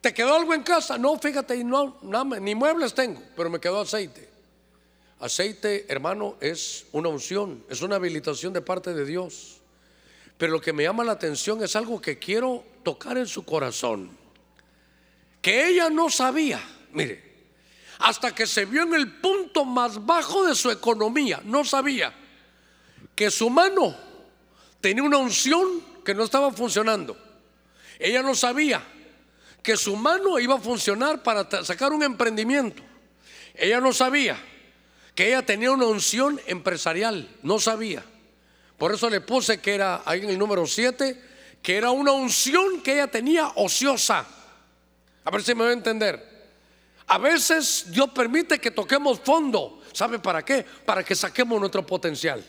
[0.00, 0.98] ¿Te quedó algo en casa?
[0.98, 1.98] No, fíjate, no,
[2.40, 4.28] ni muebles tengo, pero me quedó aceite.
[5.20, 9.60] Aceite, hermano, es una unción, es una habilitación de parte de Dios.
[10.36, 14.24] Pero lo que me llama la atención es algo que quiero tocar en su corazón
[15.44, 16.58] que ella no sabía,
[16.92, 17.22] mire,
[17.98, 22.14] hasta que se vio en el punto más bajo de su economía, no sabía
[23.14, 23.94] que su mano
[24.84, 27.16] tenía una unción que no estaba funcionando.
[27.98, 28.84] Ella no sabía
[29.62, 32.82] que su mano iba a funcionar para sacar un emprendimiento.
[33.54, 34.36] Ella no sabía
[35.14, 38.04] que ella tenía una unción empresarial, no sabía.
[38.76, 41.18] Por eso le puse que era ahí en el número 7,
[41.62, 44.26] que era una unción que ella tenía ociosa.
[45.24, 46.52] A ver si me va a entender.
[47.06, 49.80] A veces Dios permite que toquemos fondo.
[49.94, 50.62] ¿Sabe para qué?
[50.84, 52.44] Para que saquemos nuestro potencial.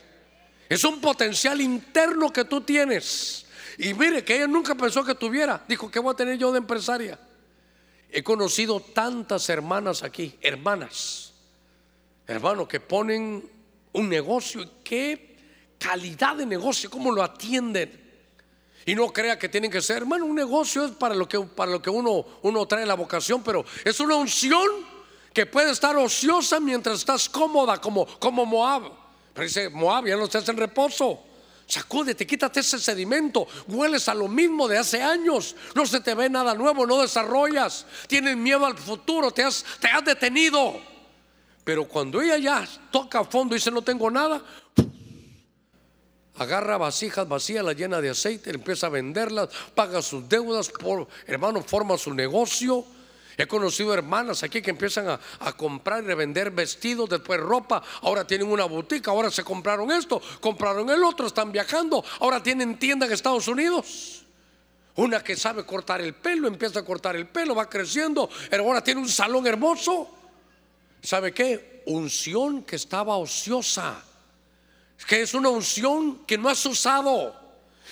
[0.67, 3.45] Es un potencial interno que tú tienes.
[3.77, 5.63] Y mire, que ella nunca pensó que tuviera.
[5.67, 7.19] Dijo, ¿qué voy a tener yo de empresaria?
[8.09, 11.33] He conocido tantas hermanas aquí, hermanas,
[12.25, 13.49] hermanos, que ponen
[13.91, 14.69] un negocio.
[14.83, 15.35] ¿Qué
[15.77, 16.89] calidad de negocio?
[16.89, 18.03] ¿Cómo lo atienden?
[18.85, 21.71] Y no crea que tienen que ser, hermano, un negocio es para lo que, para
[21.71, 24.67] lo que uno, uno trae la vocación, pero es una unción
[25.33, 29.04] que puede estar ociosa mientras estás cómoda, como, como Moab.
[29.35, 31.19] Pero dice, Moab, ya no estás en reposo.
[31.67, 33.45] Sacúdete, quítate ese sedimento.
[33.67, 35.57] Hueles a lo mismo de hace años.
[35.75, 37.85] No se te ve nada nuevo, no desarrollas.
[38.07, 40.79] Tienes miedo al futuro, te has, te has detenido.
[41.65, 44.41] Pero cuando ella ya toca a fondo y dice, no tengo nada,
[46.35, 51.61] agarra vasijas vacías, la llena de aceite, empieza a venderlas, paga sus deudas, por, hermano,
[51.61, 52.85] forma su negocio.
[53.37, 58.47] He conocido hermanas aquí que empiezan a, comprar y revender vestidos, después ropa, ahora tienen
[58.47, 63.11] una boutique, ahora se compraron esto, compraron el otro, están viajando, ahora tienen tienda en
[63.11, 64.23] Estados Unidos.
[64.95, 69.01] Una que sabe cortar el pelo, empieza a cortar el pelo, va creciendo, ahora tiene
[69.01, 70.09] un salón hermoso.
[71.01, 71.83] ¿Sabe qué?
[71.85, 74.01] Unción que estaba ociosa
[75.07, 77.35] que es una unción que no has usado.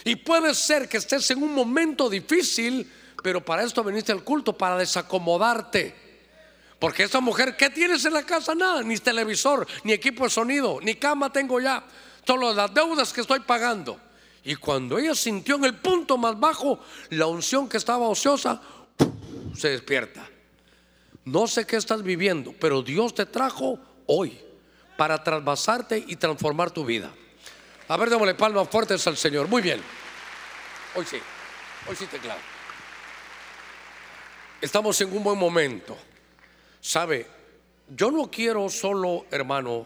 [0.06, 2.90] Y puede ser que estés en un momento difícil,
[3.24, 5.96] pero para esto veniste al culto, para desacomodarte.
[6.78, 8.54] Porque esta mujer, ¿qué tienes en la casa?
[8.54, 11.84] Nada, ni televisor, ni equipo de sonido, ni cama tengo ya.
[12.28, 13.98] Solo las deudas que estoy pagando.
[14.44, 16.80] Y cuando ella sintió en el punto más bajo
[17.12, 18.62] la unción que estaba ociosa,
[19.56, 20.28] se despierta.
[21.24, 24.38] No sé qué estás viviendo, pero Dios te trajo hoy
[24.98, 27.10] para trasvasarte y transformar tu vida.
[27.88, 29.48] A ver, démosle palmas fuertes al Señor.
[29.48, 29.82] Muy bien.
[30.96, 31.18] Hoy sí,
[31.88, 32.53] hoy sí te claro.
[34.64, 35.98] Estamos en un buen momento.
[36.80, 37.28] Sabe,
[37.94, 39.86] yo no quiero solo, hermano,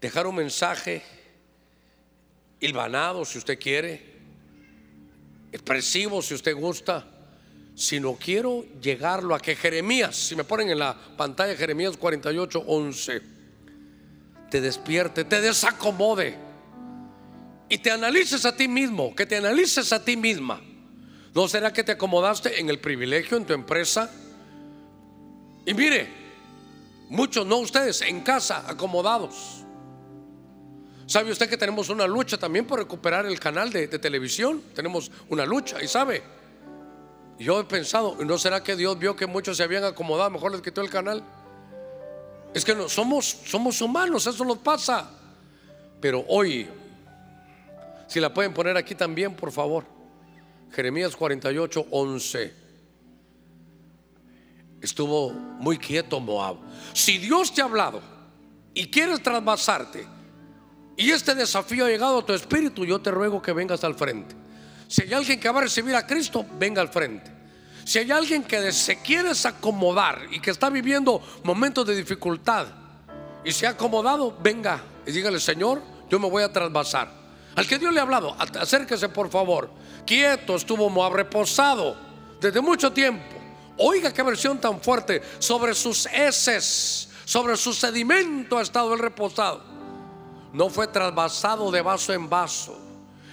[0.00, 1.02] dejar un mensaje
[2.60, 4.00] hilvanado, si usted quiere,
[5.50, 7.04] expresivo, si usted gusta
[7.74, 13.22] sino quiero llegarlo a que Jeremías, si me ponen en la pantalla Jeremías 48, 11,
[14.50, 16.36] te despierte, te desacomode
[17.68, 20.60] y te analices a ti mismo, que te analices a ti misma.
[21.34, 24.10] ¿No será que te acomodaste en el privilegio en tu empresa?
[25.64, 26.08] Y mire,
[27.08, 29.64] muchos, no ustedes, en casa, acomodados.
[31.06, 34.62] ¿Sabe usted que tenemos una lucha también por recuperar el canal de, de televisión?
[34.74, 36.22] Tenemos una lucha y sabe,
[37.38, 40.30] yo he pensado, ¿no será que Dios vio que muchos se habían acomodado?
[40.30, 41.22] Mejor les quitó el canal.
[42.54, 45.10] Es que no, somos, somos humanos, eso nos pasa.
[46.00, 46.68] Pero hoy,
[48.06, 50.01] si la pueden poner aquí también, por favor.
[50.72, 52.54] Jeremías 48, 11.
[54.80, 56.56] Estuvo muy quieto Moab.
[56.94, 58.00] Si Dios te ha hablado
[58.74, 60.06] y quieres trasvasarte
[60.96, 64.34] y este desafío ha llegado a tu espíritu, yo te ruego que vengas al frente.
[64.88, 67.30] Si hay alguien que va a recibir a Cristo, venga al frente.
[67.84, 72.66] Si hay alguien que se quiere acomodar y que está viviendo momentos de dificultad
[73.44, 77.10] y se ha acomodado, venga y dígale, Señor, yo me voy a trasvasar.
[77.56, 79.81] Al que Dios le ha hablado, acérquese por favor.
[80.06, 81.96] Quieto estuvo Moab reposado
[82.40, 83.36] desde mucho tiempo.
[83.78, 85.22] Oiga qué versión tan fuerte.
[85.38, 89.62] Sobre sus heces, sobre su sedimento ha estado el reposado.
[90.52, 92.78] No fue trasvasado de vaso en vaso,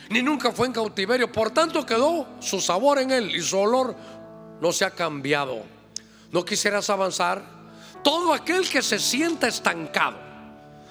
[0.10, 1.32] ni nunca fue en cautiverio.
[1.32, 3.96] Por tanto quedó su sabor en él y su olor
[4.62, 5.64] no se ha cambiado.
[6.32, 7.44] ¿No quisieras avanzar?
[8.04, 10.18] Todo aquel que se sienta estancado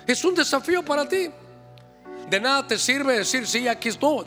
[0.07, 1.31] es un desafío para ti.
[2.31, 4.27] De nada te sirve decir, sí, aquí estoy.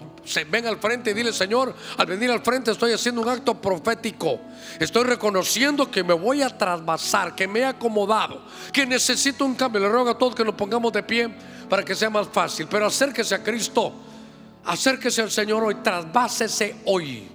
[0.49, 4.39] Ven al frente y dile, Señor, al venir al frente estoy haciendo un acto profético.
[4.79, 9.81] Estoy reconociendo que me voy a trasvasar, que me he acomodado, que necesito un cambio.
[9.81, 11.29] Le ruego a todos que nos pongamos de pie
[11.69, 12.67] para que sea más fácil.
[12.69, 13.93] Pero acérquese a Cristo,
[14.65, 17.27] acérquese al Señor hoy, trasvásese hoy.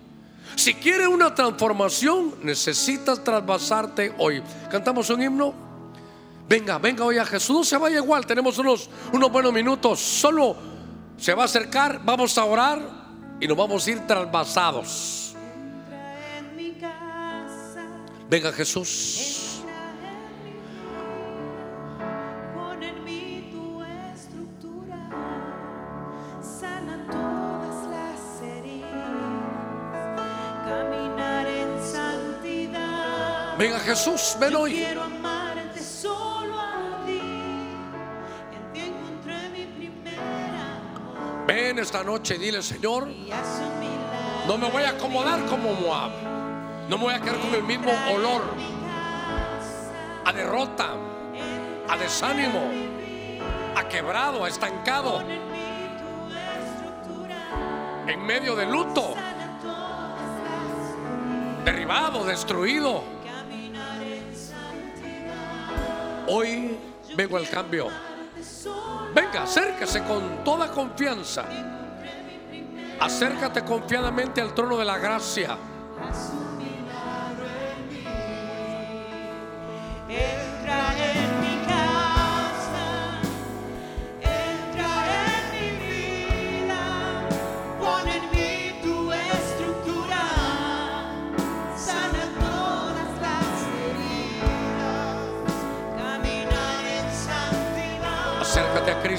[0.54, 4.42] Si quiere una transformación, necesitas trasvasarte hoy.
[4.70, 5.65] Cantamos un himno.
[6.48, 7.56] Venga, venga hoy a Jesús.
[7.56, 8.24] No se vaya igual.
[8.26, 10.00] Tenemos unos, unos buenos minutos.
[10.00, 10.56] Solo
[11.16, 12.00] se va a acercar.
[12.04, 12.80] Vamos a orar
[13.40, 15.34] y nos vamos a ir trasvasados.
[18.28, 19.42] Venga Jesús.
[33.58, 34.86] Venga Jesús, ven hoy.
[41.56, 43.08] Ven esta noche y dile, Señor,
[44.46, 46.10] no me voy a acomodar como Moab.
[46.86, 48.42] No me voy a quedar con el mismo olor
[50.22, 50.90] a derrota,
[51.88, 52.60] a desánimo,
[53.74, 55.22] a quebrado, a estancado,
[58.06, 59.14] en medio de luto,
[61.64, 63.02] derribado, destruido.
[66.28, 66.76] Hoy
[67.16, 67.88] vengo al cambio.
[69.16, 71.46] Venga, acérquese con toda confianza.
[73.00, 75.56] Acércate confiadamente al trono de la gracia.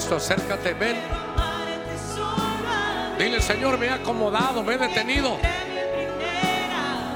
[0.07, 0.95] Cristo, acércate, ven.
[3.19, 5.37] Dile, Señor, me he acomodado, me he detenido.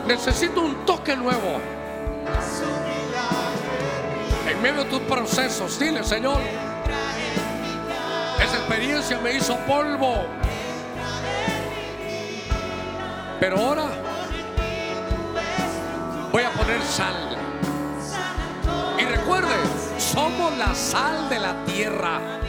[0.06, 1.62] Necesito un toque nuevo.
[4.46, 6.42] En medio de tus procesos, dile, Señor,
[8.44, 10.26] esa experiencia me hizo polvo.
[13.40, 13.86] Pero ahora
[16.30, 17.38] voy a poner sal.
[19.00, 19.56] Y recuerde,
[19.98, 22.41] somos la sal de la tierra.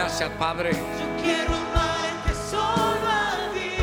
[0.00, 0.70] Gracias, Padre.
[0.72, 3.74] Yo quiero amarte solo a ti.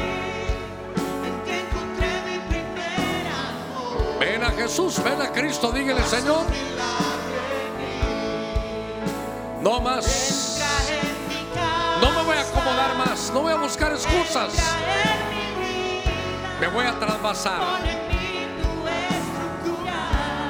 [1.27, 4.19] En que encontré mi primer amor.
[4.19, 6.47] Ven a Jesús, ven a Cristo, dígale, Señor.
[9.61, 10.59] No más.
[12.01, 13.31] No me voy a acomodar más.
[13.31, 14.55] No voy a buscar excusas.
[16.59, 17.61] Me voy a trasvasar.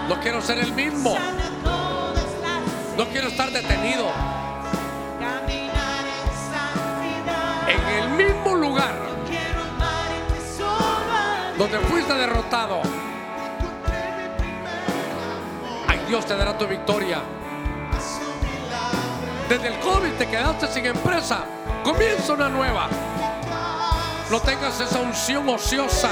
[0.08, 1.18] No quiero ser el mismo.
[2.96, 4.37] No quiero estar detenido.
[11.58, 12.82] Donde fuiste derrotado.
[15.88, 17.22] Ay, Dios te dará tu victoria.
[19.50, 21.46] Desde el COVID te quedaste sin empresa.
[21.84, 22.88] Comienza una nueva.
[24.30, 26.10] No tengas esa unción ociosa.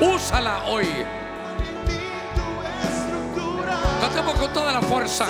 [0.00, 0.86] Úsala hoy.
[4.00, 5.26] Cantemos con toda la fuerza.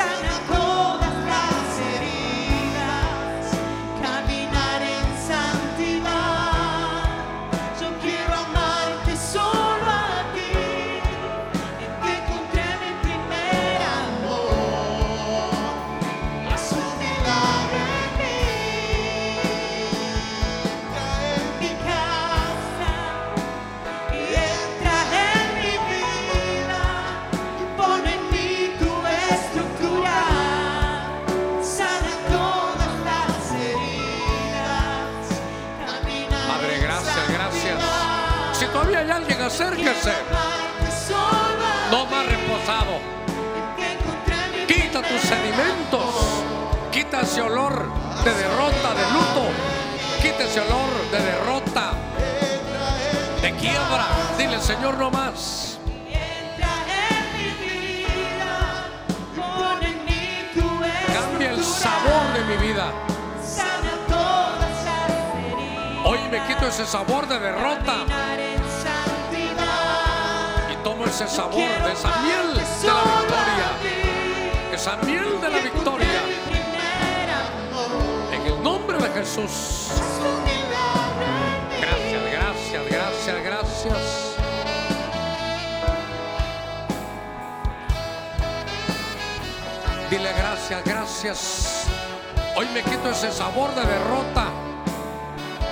[39.51, 40.13] Acérquese.
[41.91, 42.99] No más reposado.
[44.67, 46.15] Quita tus sedimentos.
[46.93, 47.91] Quita ese olor
[48.25, 49.45] de derrota, de luto.
[50.23, 51.93] Quita ese olor de derrota,
[53.43, 54.07] de quiebra.
[54.39, 55.67] Dile, Señor, no más.
[61.63, 62.93] Sabor de mi vida.
[66.05, 68.05] Hoy me quito ese sabor de derrota
[71.11, 73.69] ese sabor de esa miel de la victoria.
[74.73, 76.23] Esa miel de la victoria.
[78.33, 79.89] En el nombre de Jesús.
[81.81, 84.37] Gracias, gracias, gracias, gracias.
[90.11, 91.87] Dile gracias, gracias.
[92.55, 94.47] Hoy me quito ese sabor de derrota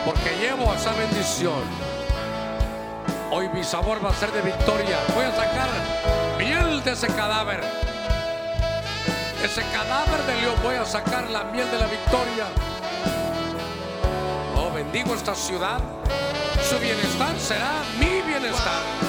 [0.05, 1.98] porque llevo esa bendición.
[3.39, 4.99] Hoy mi sabor va a ser de victoria.
[5.15, 5.69] Voy a sacar
[6.39, 7.61] miel de ese cadáver.
[9.45, 12.47] Ese cadáver de león voy a sacar la miel de la victoria.
[14.57, 15.79] Oh, bendigo esta ciudad.
[16.69, 19.08] Su bienestar será mi bienestar.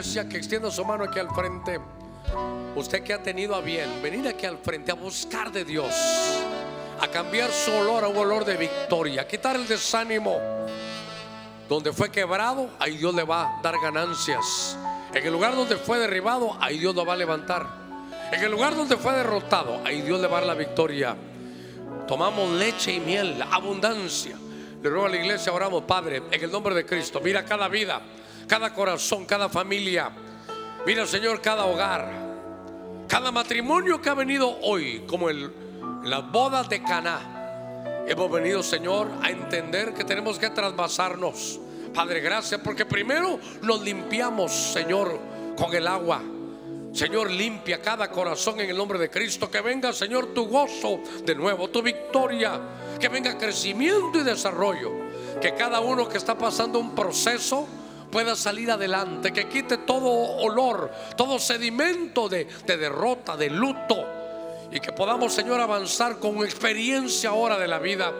[0.00, 1.80] Que extienda su mano aquí al frente.
[2.76, 5.92] Usted que ha tenido a bien venir aquí al frente a buscar de Dios,
[7.00, 10.38] a cambiar su olor a un olor de victoria, a quitar el desánimo.
[11.68, 14.78] Donde fue quebrado, ahí Dios le va a dar ganancias.
[15.12, 17.66] En el lugar donde fue derribado, ahí Dios lo va a levantar.
[18.30, 21.16] En el lugar donde fue derrotado, ahí Dios le va a dar la victoria.
[22.06, 24.36] Tomamos leche y miel, abundancia.
[24.80, 27.20] Le ruego a la iglesia, oramos, Padre, en el nombre de Cristo.
[27.20, 28.00] Mira cada vida,
[28.48, 30.10] cada corazón, cada familia.
[30.86, 32.10] Mira, Señor, cada hogar,
[33.06, 35.52] cada matrimonio que ha venido hoy, como el,
[36.02, 37.34] las bodas de Caná.
[38.08, 41.60] Hemos venido, Señor, a entender que tenemos que trasvasarnos.
[41.94, 45.20] Padre, gracias, porque primero nos limpiamos, Señor,
[45.56, 46.22] con el agua.
[46.92, 49.50] Señor, limpia cada corazón en el nombre de Cristo.
[49.50, 52.58] Que venga, Señor, tu gozo de nuevo, tu victoria.
[52.98, 54.92] Que venga crecimiento y desarrollo.
[55.40, 57.68] Que cada uno que está pasando un proceso
[58.10, 59.32] pueda salir adelante.
[59.32, 64.06] Que quite todo olor, todo sedimento de, de derrota, de luto.
[64.70, 68.12] Y que podamos, Señor, avanzar con experiencia ahora de la vida.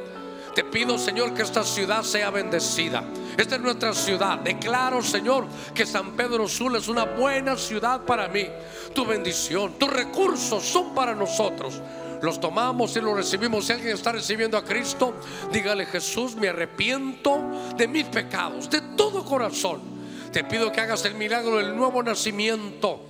[0.55, 3.05] Te pido, Señor, que esta ciudad sea bendecida.
[3.37, 4.39] Esta es nuestra ciudad.
[4.39, 8.49] Declaro, Señor, que San Pedro Sula es una buena ciudad para mí.
[8.93, 11.81] Tu bendición, tus recursos son para nosotros.
[12.23, 13.67] Los tomamos y los recibimos.
[13.67, 15.15] Si alguien está recibiendo a Cristo,
[15.53, 17.41] dígale Jesús, me arrepiento
[17.77, 19.81] de mis pecados, de todo corazón.
[20.33, 23.01] Te pido que hagas el milagro del nuevo nacimiento.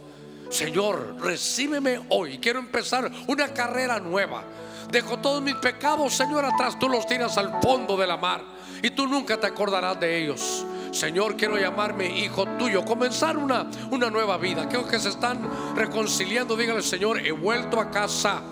[0.51, 2.39] Señor, recíbeme hoy.
[2.39, 4.45] Quiero empezar una carrera nueva.
[4.91, 6.79] Dejo todos mis pecados, Señor, atrás.
[6.79, 8.43] Tú los tiras al fondo de la mar
[8.83, 10.65] y tú nunca te acordarás de ellos.
[10.93, 14.69] Señor, quiero llamarme hijo tuyo, comenzar una, una nueva vida.
[14.69, 15.41] Creo que se están
[15.75, 16.57] reconciliando.
[16.57, 18.43] Dígale, Señor, he vuelto a casa.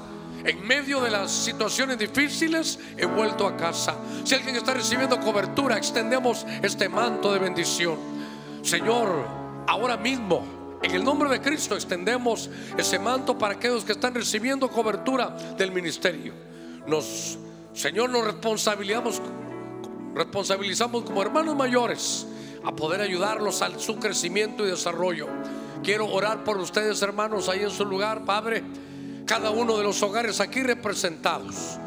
[0.47, 3.97] En medio de las situaciones difíciles, he vuelto a casa.
[4.25, 7.97] Si alguien está recibiendo cobertura, extendemos este manto de bendición.
[8.63, 9.27] Señor,
[9.67, 12.49] ahora mismo, en el nombre de Cristo, extendemos
[12.79, 16.33] ese manto para aquellos que están recibiendo cobertura del ministerio.
[16.87, 17.39] Nos,
[17.75, 19.21] Señor, nos responsabilizamos,
[20.15, 22.25] responsabilizamos como hermanos mayores
[22.65, 25.27] a poder ayudarlos a su crecimiento y desarrollo.
[25.83, 28.63] Quiero orar por ustedes, hermanos, ahí en su lugar, Padre.
[29.27, 31.79] Cada uno de los hogares aquí representados.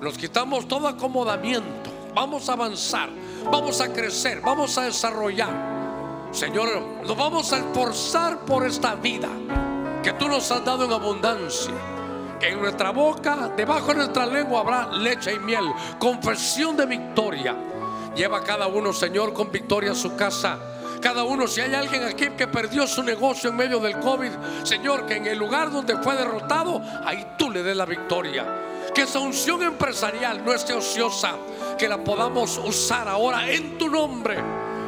[0.00, 1.90] Nos quitamos todo acomodamiento.
[2.12, 3.08] Vamos a avanzar,
[3.50, 6.28] vamos a crecer, vamos a desarrollar.
[6.32, 6.68] Señor,
[7.06, 9.28] nos vamos a esforzar por esta vida
[10.02, 11.72] que tú nos has dado en abundancia.
[12.40, 15.64] Que en nuestra boca, debajo de nuestra lengua habrá leche y miel,
[16.00, 17.56] confesión de victoria.
[18.16, 20.58] Lleva cada uno, Señor, con victoria a su casa.
[21.00, 24.30] Cada uno, si hay alguien aquí que perdió su negocio en medio del COVID,
[24.64, 28.46] Señor, que en el lugar donde fue derrotado, ahí tú le des la victoria.
[28.94, 31.34] Que esa unción empresarial no esté ociosa,
[31.78, 34.42] que la podamos usar ahora en tu nombre.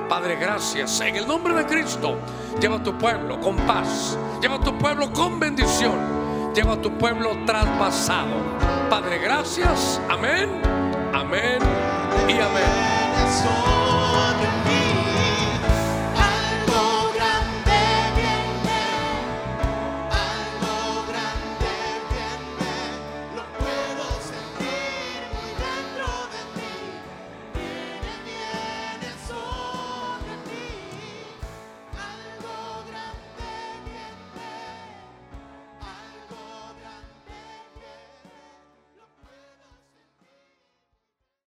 [0.09, 1.01] Padre, gracias.
[1.01, 2.19] En el nombre de Cristo,
[2.61, 4.19] lleva a tu pueblo con paz.
[4.43, 6.53] Lleva a tu pueblo con bendición.
[6.53, 8.35] Lleva a tu pueblo traspasado.
[8.91, 10.01] Padre, gracias.
[10.09, 10.51] Amén.
[11.13, 11.61] Amén
[12.29, 12.91] y amén.